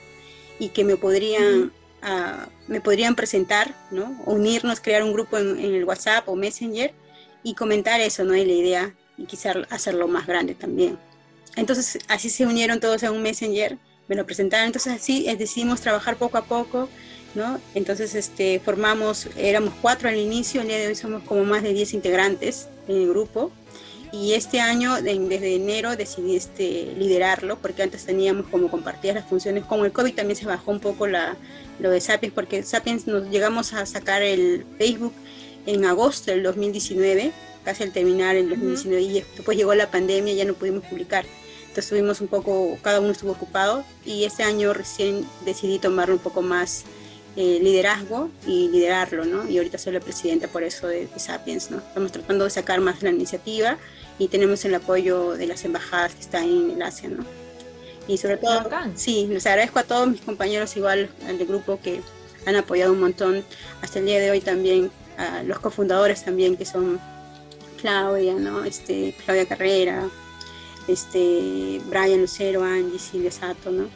y 0.60 0.68
que 0.68 0.84
me 0.84 0.96
podrían 0.96 1.72
me 2.68 2.80
podrían 2.80 3.14
presentar, 3.14 3.74
¿no? 3.90 4.16
Unirnos, 4.26 4.80
crear 4.80 5.02
un 5.02 5.12
grupo 5.12 5.38
en, 5.38 5.58
el 5.58 5.84
WhatsApp 5.84 6.28
o 6.28 6.36
Messenger 6.36 6.92
y 7.42 7.54
comentar 7.54 8.00
eso, 8.00 8.24
¿no? 8.24 8.34
Y 8.34 8.44
la 8.44 8.52
idea 8.52 8.94
y 9.16 9.26
quizás 9.26 9.56
hacerlo 9.70 10.08
más 10.08 10.26
grande 10.26 10.54
también. 10.54 10.98
Entonces 11.56 11.98
así 12.08 12.30
se 12.30 12.46
unieron 12.46 12.80
todos 12.80 13.02
a 13.02 13.10
un 13.10 13.22
Messenger, 13.22 13.76
me 14.08 14.16
lo 14.16 14.24
presentaron, 14.24 14.66
entonces 14.66 14.94
así 14.94 15.24
decidimos 15.36 15.80
trabajar 15.80 16.16
poco 16.16 16.38
a 16.38 16.44
poco, 16.44 16.88
¿no? 17.34 17.60
Entonces 17.74 18.14
este, 18.14 18.60
formamos, 18.60 19.28
éramos 19.36 19.74
cuatro 19.80 20.08
al 20.08 20.16
inicio, 20.16 20.62
el 20.62 20.68
día 20.68 20.78
de 20.78 20.88
hoy 20.88 20.94
somos 20.94 21.22
como 21.24 21.44
más 21.44 21.62
de 21.62 21.72
10 21.72 21.94
integrantes 21.94 22.68
en 22.88 22.96
el 22.96 23.08
grupo 23.08 23.52
y 24.12 24.34
este 24.34 24.60
año, 24.60 25.00
desde 25.00 25.54
enero, 25.54 25.96
decidí 25.96 26.34
este, 26.34 26.94
liderarlo, 26.98 27.58
porque 27.58 27.82
antes 27.82 28.04
teníamos 28.04 28.46
como 28.48 28.68
compartidas 28.68 29.16
las 29.16 29.28
funciones. 29.28 29.64
Con 29.64 29.84
el 29.84 29.92
COVID 29.92 30.14
también 30.14 30.36
se 30.36 30.46
bajó 30.46 30.72
un 30.72 30.80
poco 30.80 31.06
la, 31.06 31.36
lo 31.78 31.90
de 31.90 32.00
Sapiens, 32.00 32.34
porque 32.34 32.62
Sapiens 32.64 33.06
nos 33.06 33.28
llegamos 33.30 33.72
a 33.72 33.86
sacar 33.86 34.22
el 34.22 34.66
Facebook 34.78 35.12
en 35.66 35.84
agosto 35.84 36.32
del 36.32 36.42
2019, 36.42 37.30
casi 37.64 37.84
al 37.84 37.92
terminar 37.92 38.34
el 38.34 38.48
2019, 38.48 39.02
y 39.02 39.12
después 39.12 39.56
llegó 39.56 39.74
la 39.74 39.90
pandemia 39.90 40.32
y 40.32 40.36
ya 40.36 40.44
no 40.44 40.54
pudimos 40.54 40.84
publicar. 40.84 41.24
Entonces 41.60 41.84
estuvimos 41.84 42.20
un 42.20 42.26
poco, 42.26 42.78
cada 42.82 42.98
uno 42.98 43.10
estuvo 43.10 43.30
ocupado, 43.30 43.84
y 44.04 44.24
este 44.24 44.42
año 44.42 44.72
recién 44.72 45.24
decidí 45.44 45.78
tomar 45.78 46.10
un 46.10 46.18
poco 46.18 46.42
más 46.42 46.84
eh, 47.36 47.60
liderazgo 47.62 48.28
y 48.44 48.68
liderarlo, 48.70 49.24
¿no? 49.24 49.48
Y 49.48 49.58
ahorita 49.58 49.78
soy 49.78 49.92
la 49.92 50.00
presidenta 50.00 50.48
por 50.48 50.64
eso 50.64 50.88
de, 50.88 51.06
de, 51.06 51.20
Sapiens, 51.20 51.70
¿no? 51.70 51.78
Estamos 51.78 52.10
tratando 52.10 52.42
de 52.42 52.50
sacar 52.50 52.80
más 52.80 53.04
la 53.04 53.10
iniciativa 53.10 53.78
y 54.20 54.28
tenemos 54.28 54.62
el 54.66 54.74
apoyo 54.74 55.32
de 55.32 55.46
las 55.46 55.64
embajadas 55.64 56.14
que 56.14 56.20
están 56.20 56.44
en 56.44 56.70
el 56.72 56.82
Asia, 56.82 57.08
¿no? 57.08 57.24
Y 58.06 58.18
sobre 58.18 58.36
todo, 58.36 58.68
sí, 58.94 59.26
les 59.30 59.46
agradezco 59.46 59.78
a 59.78 59.82
todos 59.82 60.08
mis 60.08 60.20
compañeros 60.20 60.76
igual 60.76 61.08
del 61.26 61.46
grupo 61.46 61.80
que 61.82 62.02
han 62.44 62.54
apoyado 62.54 62.92
un 62.92 63.00
montón 63.00 63.42
hasta 63.80 63.98
el 63.98 64.04
día 64.04 64.20
de 64.20 64.30
hoy 64.30 64.40
también, 64.40 64.90
a 65.16 65.42
los 65.42 65.58
cofundadores 65.58 66.22
también 66.22 66.56
que 66.56 66.66
son 66.66 67.00
Claudia, 67.80 68.34
¿no? 68.34 68.62
Este, 68.64 69.14
Claudia 69.24 69.46
Carrera, 69.46 70.06
este, 70.86 71.80
Brian 71.86 72.20
Lucero, 72.20 72.62
Angie, 72.62 72.98
Silvia 72.98 73.30
Sato, 73.30 73.70
¿no? 73.70 73.88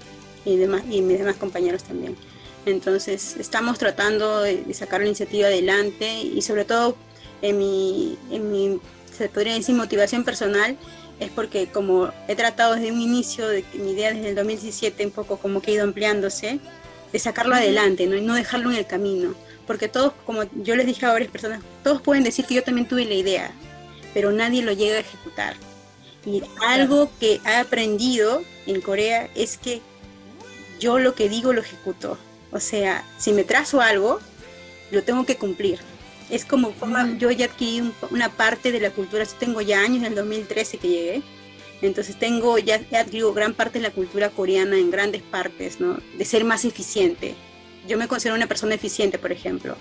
Y, 0.47 0.57
demás, 0.57 0.85
y 0.89 1.03
mis 1.03 1.19
demás 1.19 1.37
compañeros 1.37 1.83
también. 1.83 2.17
Entonces, 2.65 3.37
estamos 3.39 3.79
tratando 3.79 4.41
de, 4.41 4.73
sacar 4.73 5.01
la 5.01 5.09
iniciativa 5.09 5.49
adelante 5.49 6.23
y 6.23 6.41
sobre 6.41 6.65
todo 6.65 6.97
en 7.43 7.59
mi, 7.59 8.17
en 8.31 8.51
mi 8.51 8.81
se 9.17 9.29
podría 9.29 9.55
decir 9.55 9.75
motivación 9.75 10.25
personal, 10.25 10.77
es 11.21 11.31
porque 11.31 11.69
como 11.69 12.11
he 12.29 12.35
tratado 12.35 12.75
desde 12.75 12.93
un 12.93 13.01
inicio, 13.01 13.49
de 13.49 13.65
mi 13.75 13.93
idea 13.93 14.13
desde 14.13 14.31
el 14.31 14.35
2017, 14.35 15.07
un 15.07 15.13
poco 15.13 15.39
como 15.39 15.63
que 15.63 15.71
ha 15.71 15.75
ido 15.75 15.85
ampliándose, 15.85 16.59
de 17.13 17.19
sacarlo 17.19 17.55
adelante 17.55 18.07
¿no? 18.07 18.17
y 18.17 18.21
no 18.21 18.35
dejarlo 18.35 18.71
en 18.71 18.77
el 18.77 18.87
camino. 18.87 19.35
Porque 19.67 19.89
todos, 19.89 20.13
como 20.27 20.43
yo 20.63 20.77
les 20.77 20.87
dije 20.87 21.07
a 21.07 21.13
varias 21.13 21.31
personas, 21.31 21.63
todos 21.83 22.03
pueden 22.03 22.25
decir 22.25 22.45
que 22.45 22.55
yo 22.55 22.63
también 22.63 22.89
tuve 22.89 23.05
la 23.05 23.15
idea, 23.15 23.51
pero 24.13 24.33
nadie 24.33 24.63
lo 24.63 24.73
llega 24.73 24.97
a 24.97 25.01
ejecutar. 25.01 25.55
Y 26.27 26.43
algo 26.67 27.11
que 27.21 27.41
he 27.47 27.57
aprendido 27.57 28.43
en 28.67 28.81
Corea 28.81 29.31
es 29.35 29.57
que 29.57 29.81
yo 30.81 30.99
lo 30.99 31.15
que 31.15 31.29
digo 31.29 31.53
lo 31.53 31.61
ejecuto. 31.61 32.19
O 32.51 32.61
sea, 32.61 33.05
si 33.19 33.33
me 33.33 33.45
trazo 33.45 33.81
algo, 33.81 34.21
lo 34.91 35.03
tengo 35.03 35.25
que 35.25 35.37
cumplir 35.37 35.79
es 36.31 36.45
como 36.45 36.75
yo 37.19 37.31
ya 37.31 37.47
adquirí 37.47 37.93
una 38.11 38.31
parte 38.31 38.73
de 38.73 38.81
la 38.81 38.91
cultura, 38.91 39.25
tengo 39.39 39.61
ya 39.61 39.81
años, 39.81 39.99
en 39.99 40.07
el 40.07 40.15
2013 40.15 40.79
que 40.79 40.89
llegué, 40.89 41.23
entonces 41.83 42.19
tengo 42.19 42.59
ya 42.59 42.81
he 42.91 42.97
adquirido 42.97 43.33
gran 43.35 43.53
parte 43.55 43.79
de 43.79 43.83
la 43.83 43.91
cultura 43.91 44.31
coreana 44.31 44.79
en 44.79 44.91
grandes 44.91 45.23
partes, 45.23 45.81
¿no? 45.81 45.99
De 46.17 46.25
ser 46.25 46.45
más 46.45 46.65
eficiente. 46.65 47.35
Yo 47.87 47.99
me 47.99 48.09
considero 48.09 48.37
una 48.37 48.47
persona 48.47 48.75
eficiente, 48.75 49.19
por 49.19 49.33
ejemplo, 49.33 49.77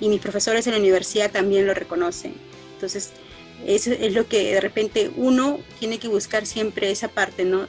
y 0.00 0.08
mis 0.08 0.20
profesores 0.20 0.66
en 0.66 0.74
la 0.74 0.78
universidad 0.78 1.30
también 1.30 1.66
lo 1.66 1.72
reconocen. 1.72 2.34
Entonces, 2.74 3.12
eso 3.66 3.90
es 3.92 4.12
lo 4.12 4.28
que 4.28 4.52
de 4.52 4.60
repente 4.60 5.10
uno 5.16 5.60
tiene 5.78 5.98
que 5.98 6.08
buscar 6.08 6.44
siempre 6.44 6.90
esa 6.90 7.08
parte, 7.08 7.44
¿no? 7.44 7.68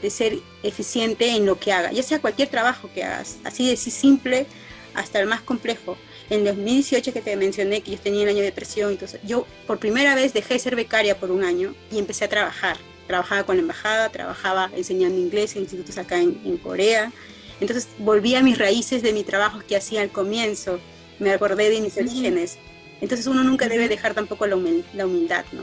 De 0.00 0.08
ser 0.08 0.38
eficiente 0.62 1.36
en 1.36 1.44
lo 1.44 1.58
que 1.58 1.72
haga, 1.72 1.92
ya 1.92 2.02
sea 2.02 2.20
cualquier 2.20 2.48
trabajo 2.48 2.88
que 2.94 3.04
hagas, 3.04 3.36
así 3.44 3.68
de 3.68 3.76
simple 3.76 4.46
hasta 4.94 5.20
el 5.20 5.26
más 5.26 5.42
complejo 5.42 5.98
en 6.28 6.44
2018 6.44 7.12
que 7.12 7.20
te 7.20 7.36
mencioné 7.36 7.82
que 7.82 7.92
yo 7.92 7.98
tenía 7.98 8.24
el 8.24 8.30
año 8.30 8.38
de 8.38 8.46
depresión, 8.46 8.90
entonces 8.90 9.20
yo 9.24 9.46
por 9.66 9.78
primera 9.78 10.14
vez 10.14 10.32
dejé 10.32 10.54
de 10.54 10.60
ser 10.60 10.76
becaria 10.76 11.18
por 11.18 11.30
un 11.30 11.44
año 11.44 11.74
y 11.90 11.98
empecé 11.98 12.24
a 12.24 12.28
trabajar. 12.28 12.76
Trabajaba 13.06 13.44
con 13.44 13.56
la 13.56 13.62
embajada, 13.62 14.08
trabajaba 14.08 14.70
enseñando 14.76 15.16
inglés 15.18 15.54
en 15.54 15.62
institutos 15.62 15.96
acá 15.98 16.20
en, 16.20 16.56
Corea. 16.58 17.12
Entonces 17.60 17.88
volví 17.98 18.34
a 18.34 18.42
mis 18.42 18.58
raíces 18.58 19.02
de 19.02 19.12
mi 19.12 19.22
trabajo 19.22 19.60
que 19.66 19.76
hacía 19.76 20.02
al 20.02 20.10
comienzo, 20.10 20.80
me 21.20 21.30
acordé 21.30 21.70
de 21.70 21.80
mis 21.80 21.96
orígenes. 21.96 22.58
Entonces 23.00 23.26
uno 23.28 23.44
nunca 23.44 23.68
debe 23.68 23.88
dejar 23.88 24.14
tampoco 24.14 24.46
la, 24.46 24.56
humildad, 24.56 25.44
¿no? 25.52 25.62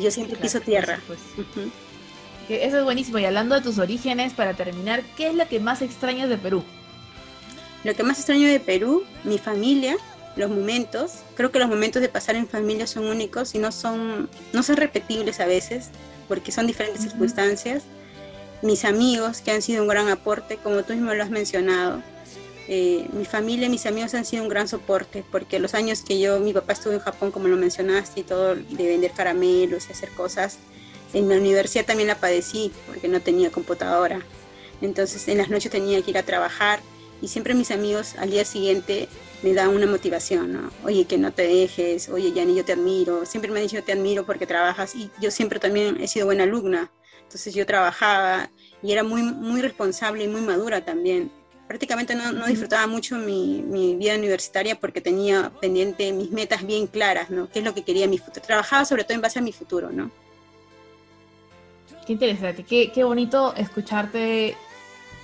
Yo 0.00 0.10
siempre 0.10 0.36
piso 0.36 0.60
tierra. 0.60 0.98
Eso 2.48 2.78
es 2.78 2.84
buenísimo. 2.84 3.18
Y 3.18 3.24
hablando 3.24 3.54
de 3.54 3.60
tus 3.60 3.78
orígenes, 3.78 4.32
para 4.32 4.54
terminar, 4.54 5.02
¿qué 5.16 5.28
es 5.28 5.34
lo 5.34 5.46
que 5.46 5.60
más 5.60 5.82
extrañas 5.82 6.28
de 6.28 6.36
Perú? 6.36 6.64
Lo 7.84 7.94
que 7.94 8.02
más 8.02 8.18
extraño 8.18 8.48
de 8.48 8.60
Perú, 8.60 9.04
mi 9.24 9.38
familia, 9.38 9.96
los 10.36 10.50
momentos. 10.50 11.18
Creo 11.36 11.50
que 11.50 11.58
los 11.58 11.68
momentos 11.68 12.02
de 12.02 12.08
pasar 12.08 12.36
en 12.36 12.48
familia 12.48 12.86
son 12.86 13.04
únicos 13.04 13.54
y 13.54 13.58
no 13.58 13.72
son, 13.72 14.28
no 14.52 14.62
son 14.62 14.76
repetibles 14.76 15.40
a 15.40 15.46
veces, 15.46 15.90
porque 16.26 16.52
son 16.52 16.66
diferentes 16.66 17.02
circunstancias. 17.02 17.84
Mis 18.62 18.84
amigos, 18.84 19.40
que 19.40 19.50
han 19.50 19.62
sido 19.62 19.82
un 19.82 19.88
gran 19.88 20.08
aporte, 20.08 20.56
como 20.56 20.82
tú 20.82 20.94
mismo 20.94 21.12
lo 21.14 21.22
has 21.22 21.30
mencionado. 21.30 22.02
Eh, 22.66 23.06
mi 23.12 23.26
familia 23.26 23.66
y 23.66 23.70
mis 23.70 23.84
amigos 23.84 24.14
han 24.14 24.24
sido 24.24 24.42
un 24.42 24.48
gran 24.48 24.66
soporte, 24.66 25.22
porque 25.30 25.58
los 25.58 25.74
años 25.74 26.02
que 26.02 26.18
yo, 26.18 26.40
mi 26.40 26.54
papá 26.54 26.72
estuvo 26.72 26.94
en 26.94 27.00
Japón, 27.00 27.30
como 27.30 27.48
lo 27.48 27.56
mencionaste, 27.56 28.20
y 28.20 28.22
todo 28.22 28.54
de 28.54 28.86
vender 28.86 29.12
caramelos 29.12 29.88
y 29.88 29.92
hacer 29.92 30.08
cosas, 30.10 30.58
en 31.12 31.28
la 31.28 31.36
universidad 31.36 31.84
también 31.84 32.08
la 32.08 32.16
padecí, 32.16 32.72
porque 32.86 33.06
no 33.08 33.20
tenía 33.20 33.50
computadora. 33.50 34.22
Entonces 34.80 35.28
en 35.28 35.38
las 35.38 35.50
noches 35.50 35.70
tenía 35.70 36.00
que 36.02 36.10
ir 36.10 36.18
a 36.18 36.22
trabajar 36.22 36.80
y 37.20 37.28
siempre 37.28 37.54
mis 37.54 37.70
amigos 37.70 38.14
al 38.18 38.30
día 38.30 38.44
siguiente 38.44 39.08
me 39.42 39.52
dan 39.52 39.68
una 39.68 39.86
motivación, 39.86 40.52
¿no? 40.52 40.70
Oye, 40.84 41.04
que 41.04 41.18
no 41.18 41.32
te 41.32 41.42
dejes, 41.42 42.08
oye, 42.08 42.32
Yani, 42.32 42.54
yo 42.54 42.64
te 42.64 42.72
admiro. 42.72 43.26
Siempre 43.26 43.50
me 43.50 43.60
han 43.60 43.66
dicho, 43.66 43.82
te 43.82 43.92
admiro 43.92 44.24
porque 44.24 44.46
trabajas 44.46 44.94
y 44.94 45.10
yo 45.20 45.30
siempre 45.30 45.60
también 45.60 45.98
he 46.00 46.08
sido 46.08 46.26
buena 46.26 46.44
alumna. 46.44 46.90
Entonces 47.22 47.54
yo 47.54 47.66
trabajaba 47.66 48.50
y 48.82 48.92
era 48.92 49.02
muy, 49.02 49.22
muy 49.22 49.60
responsable 49.60 50.24
y 50.24 50.28
muy 50.28 50.40
madura 50.40 50.84
también. 50.84 51.30
Prácticamente 51.68 52.14
no, 52.14 52.32
no 52.32 52.46
disfrutaba 52.46 52.86
mucho 52.86 53.16
mi, 53.16 53.62
mi, 53.62 53.96
vida 53.96 54.14
universitaria 54.14 54.78
porque 54.78 55.00
tenía 55.00 55.50
pendiente 55.60 56.12
mis 56.12 56.30
metas 56.30 56.66
bien 56.66 56.86
claras, 56.86 57.30
¿no? 57.30 57.50
¿Qué 57.50 57.58
es 57.58 57.64
lo 57.64 57.74
que 57.74 57.82
quería 57.82 58.06
mi 58.06 58.18
futuro? 58.18 58.46
Trabajaba 58.46 58.84
sobre 58.84 59.04
todo 59.04 59.14
en 59.14 59.22
base 59.22 59.38
a 59.38 59.42
mi 59.42 59.52
futuro, 59.52 59.90
¿no? 59.90 60.10
Qué 62.06 62.12
interesante, 62.12 62.64
qué, 62.64 62.92
qué 62.92 63.02
bonito 63.02 63.54
escucharte 63.56 64.56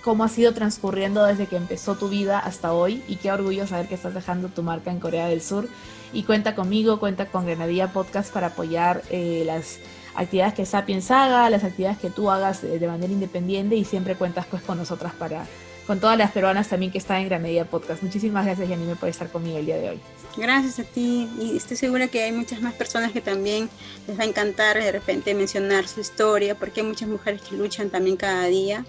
cómo 0.03 0.25
ha 0.25 0.29
sido 0.29 0.55
transcurriendo 0.55 1.25
desde 1.25 1.47
que 1.47 1.57
empezó 1.57 1.95
tu 1.95 2.09
vida 2.09 2.39
hasta 2.39 2.73
hoy 2.73 3.03
y 3.09 3.17
qué 3.17 3.31
orgullo 3.33 3.67
saber 3.67 3.89
que 3.89 3.95
estás 3.95 4.15
dejando 4.15 4.49
tu 4.49 4.63
marca 4.63 4.91
en 4.91 5.01
Corea 5.01 5.27
del 5.27 5.43
Sur. 5.43 5.69
Y 6.13 6.25
cuenta 6.25 6.55
conmigo, 6.55 6.99
cuenta 6.99 7.27
con 7.27 7.47
Granadilla 7.47 7.93
Podcast 7.93 8.33
para 8.33 8.49
apoyar 8.49 9.03
eh, 9.11 9.45
las 9.47 9.79
actividades 10.15 10.55
que 10.55 10.67
Sapiens 10.67 11.11
haga, 11.11 11.49
las 11.51 11.63
actividades 11.63 11.99
que 11.99 12.11
tú 12.11 12.31
hagas 12.31 12.63
de, 12.63 12.87
manera 12.87 13.13
independiente 13.13 13.77
y 13.77 13.85
siempre 13.85 14.17
cuentas 14.17 14.47
pues 14.51 14.63
con 14.63 14.77
nosotras 14.77 15.13
para, 15.13 15.47
con 15.87 16.01
todas 16.01 16.19
las 16.19 16.33
peruanas 16.33 16.69
también 16.69 16.91
que 16.91 16.99
están 16.99 17.19
en 17.19 17.29
Granadilla 17.29 17.65
Podcast. 17.65 18.03
Muchísimas 18.03 18.45
gracias 18.45 18.69
Yanime 18.69 18.97
por 18.97 19.09
estar 19.09 19.31
conmigo 19.31 19.59
el 19.59 19.67
día 19.67 19.77
de 19.77 19.91
hoy. 19.91 20.01
Gracias 20.37 20.81
a 20.81 20.85
ti 20.85 21.29
y 21.41 21.57
estoy 21.57 21.77
segura 21.77 22.09
que 22.09 22.23
hay 22.23 22.33
muchas 22.33 22.61
más 22.61 22.75
personas 22.75 23.13
que 23.13 23.21
también 23.21 23.69
les 24.09 24.19
va 24.19 24.25
a 24.25 24.27
encantar 24.27 24.79
de 24.79 24.91
repente 24.91 25.35
mencionar 25.35 25.87
su 25.87 26.01
historia 26.01 26.57
porque 26.57 26.81
hay 26.81 26.87
muchas 26.87 27.09
mujeres 27.09 27.41
que 27.43 27.57
luchan 27.57 27.91
también 27.91 28.17
cada 28.17 28.47
día 28.47 28.85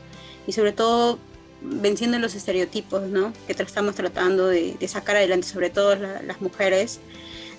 y 0.48 0.54
sobre 0.54 0.72
todo 0.72 1.20
venciendo 1.62 2.18
los 2.20 2.36
estereotipos 2.36 3.04
¿no? 3.04 3.34
que 3.46 3.54
estamos 3.54 3.96
tratando 3.96 4.48
de, 4.48 4.76
sacar 4.88 5.16
adelante, 5.16 5.48
sobre 5.48 5.70
todo 5.70 5.96
las 5.96 6.42
mujeres, 6.42 7.00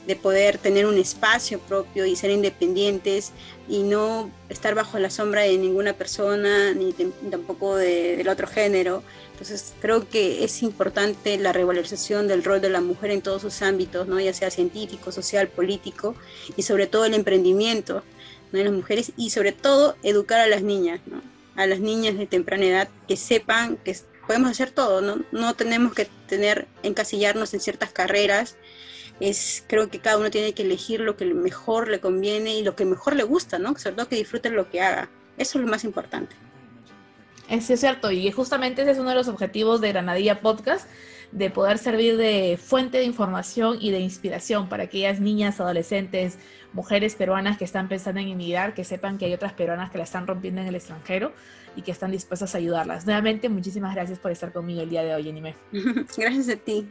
de 0.06 0.16
poder 0.16 0.58
tener 0.58 0.86
un 0.86 0.98
espacio 0.98 1.60
propio 1.60 2.04
y 2.06 2.16
ser 2.16 2.30
independientes 2.30 3.30
y 3.68 3.84
no 3.84 4.30
estar 4.48 4.74
bajo 4.74 4.98
la 4.98 5.10
sombra 5.10 5.42
de 5.42 5.56
ninguna 5.56 5.92
persona 5.92 6.74
ni, 6.74 6.92
tampoco 7.30 7.76
del 7.76 8.26
otro 8.28 8.48
género. 8.48 9.04
Entonces 9.30 9.72
creo 9.80 10.08
que 10.08 10.44
es 10.44 10.62
importante 10.62 11.38
la 11.38 11.52
revalorización 11.52 12.26
del 12.26 12.42
rol 12.42 12.60
de 12.60 12.70
la 12.70 12.80
mujer 12.80 13.12
en 13.12 13.22
todos 13.22 13.42
sus 13.42 13.62
ámbitos, 13.62 14.08
¿no? 14.08 14.18
ya 14.18 14.34
sea 14.34 14.50
científico, 14.50 15.12
social, 15.12 15.48
político 15.48 16.16
y 16.56 16.62
sobre 16.62 16.88
todo 16.88 17.04
el 17.04 17.14
emprendimiento 17.14 18.02
de 18.50 18.64
las 18.64 18.72
mujeres 18.72 19.12
y 19.16 19.30
sobre 19.30 19.52
todo 19.52 19.96
educar 20.02 20.40
a 20.40 20.46
las 20.46 20.62
niñas, 20.62 21.00
a 21.56 21.66
las 21.66 21.80
niñas 21.80 22.16
de 22.16 22.26
temprana 22.26 22.64
edad 22.64 22.88
que 23.06 23.16
sepan 23.16 23.76
que 23.76 23.96
podemos 24.26 24.50
hacer 24.50 24.70
todo, 24.70 25.00
¿no? 25.00 25.24
no 25.32 25.54
tenemos 25.54 25.94
que 25.94 26.08
tener 26.26 26.68
encasillarnos 26.82 27.52
en 27.54 27.60
ciertas 27.60 27.92
carreras 27.92 28.56
es 29.20 29.64
creo 29.68 29.88
que 29.88 30.00
cada 30.00 30.18
uno 30.18 30.30
tiene 30.30 30.52
que 30.52 30.62
elegir 30.62 31.00
lo 31.00 31.16
que 31.16 31.24
mejor 31.26 31.88
le 31.88 32.00
conviene 32.00 32.54
y 32.56 32.62
lo 32.62 32.74
que 32.74 32.84
mejor 32.84 33.14
le 33.14 33.22
gusta, 33.22 33.58
¿no? 33.58 33.76
Sobre 33.78 33.96
todo 33.96 34.08
que 34.08 34.16
disfruten 34.16 34.56
lo 34.56 34.68
que 34.70 34.80
haga. 34.80 35.08
Eso 35.38 35.58
es 35.58 35.64
lo 35.64 35.70
más 35.70 35.84
importante. 35.84 36.34
Es 37.48 37.66
cierto, 37.66 38.10
y 38.10 38.30
justamente 38.30 38.82
ese 38.82 38.92
es 38.92 38.98
uno 38.98 39.10
de 39.10 39.14
los 39.14 39.28
objetivos 39.28 39.80
de 39.80 39.88
Granadilla 39.88 40.40
Podcast, 40.40 40.88
de 41.32 41.50
poder 41.50 41.78
servir 41.78 42.16
de 42.16 42.58
fuente 42.62 42.98
de 42.98 43.04
información 43.04 43.78
y 43.80 43.90
de 43.90 44.00
inspiración 44.00 44.68
para 44.68 44.84
aquellas 44.84 45.18
niñas, 45.18 45.60
adolescentes, 45.60 46.38
mujeres 46.72 47.14
peruanas 47.14 47.58
que 47.58 47.64
están 47.64 47.88
pensando 47.88 48.20
en 48.20 48.28
emigrar, 48.28 48.74
que 48.74 48.84
sepan 48.84 49.18
que 49.18 49.24
hay 49.24 49.32
otras 49.32 49.54
peruanas 49.54 49.90
que 49.90 49.98
la 49.98 50.04
están 50.04 50.26
rompiendo 50.26 50.60
en 50.60 50.68
el 50.68 50.74
extranjero 50.74 51.32
y 51.74 51.82
que 51.82 51.90
están 51.90 52.10
dispuestas 52.10 52.54
a 52.54 52.58
ayudarlas. 52.58 53.06
Nuevamente, 53.06 53.48
muchísimas 53.48 53.94
gracias 53.94 54.18
por 54.18 54.30
estar 54.30 54.52
conmigo 54.52 54.82
el 54.82 54.90
día 54.90 55.02
de 55.02 55.14
hoy, 55.14 55.28
Anime. 55.28 55.56
gracias 56.16 56.48
a 56.50 56.56
ti. 56.56 56.86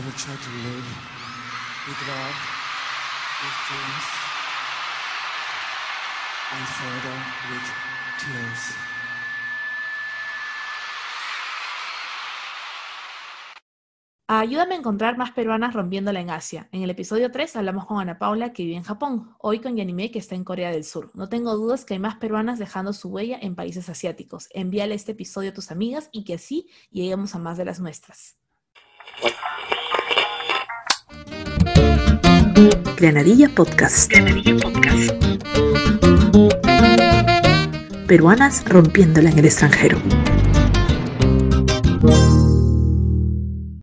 Try 0.00 0.34
to 0.34 0.50
live 0.64 0.88
with 1.86 2.00
love, 2.08 2.38
with 3.42 3.58
dreams, 3.68 4.08
and 6.52 6.64
further 6.78 7.18
with 7.50 7.66
tears. 8.18 8.74
Ayúdame 14.28 14.76
a 14.76 14.78
encontrar 14.78 15.18
más 15.18 15.32
peruanas 15.32 15.74
rompiéndola 15.74 16.20
en 16.20 16.30
Asia. 16.30 16.70
En 16.72 16.82
el 16.82 16.88
episodio 16.88 17.30
3 17.30 17.54
hablamos 17.56 17.84
con 17.84 18.00
Ana 18.00 18.18
Paula, 18.18 18.54
que 18.54 18.62
vive 18.62 18.76
en 18.76 18.82
Japón, 18.82 19.34
hoy 19.38 19.60
con 19.60 19.76
Yanime, 19.76 20.10
que 20.10 20.20
está 20.20 20.34
en 20.34 20.44
Corea 20.44 20.70
del 20.70 20.84
Sur. 20.84 21.10
No 21.12 21.28
tengo 21.28 21.54
dudas 21.54 21.84
que 21.84 21.94
hay 21.94 22.00
más 22.00 22.16
peruanas 22.16 22.58
dejando 22.58 22.94
su 22.94 23.10
huella 23.10 23.38
en 23.42 23.54
países 23.54 23.90
asiáticos. 23.90 24.48
Envíale 24.54 24.94
este 24.94 25.12
episodio 25.12 25.50
a 25.50 25.54
tus 25.54 25.70
amigas 25.70 26.08
y 26.12 26.24
que 26.24 26.34
así 26.34 26.70
lleguemos 26.90 27.34
a 27.34 27.40
más 27.40 27.58
de 27.58 27.66
las 27.66 27.78
nuestras. 27.78 28.41
Granadilla 32.96 33.48
Podcast. 33.48 34.10
Granadilla 34.10 34.56
Podcast. 34.62 35.12
Peruanas 38.06 38.64
rompiéndola 38.66 39.30
en 39.30 39.38
el 39.38 39.44
extranjero. 39.46 39.98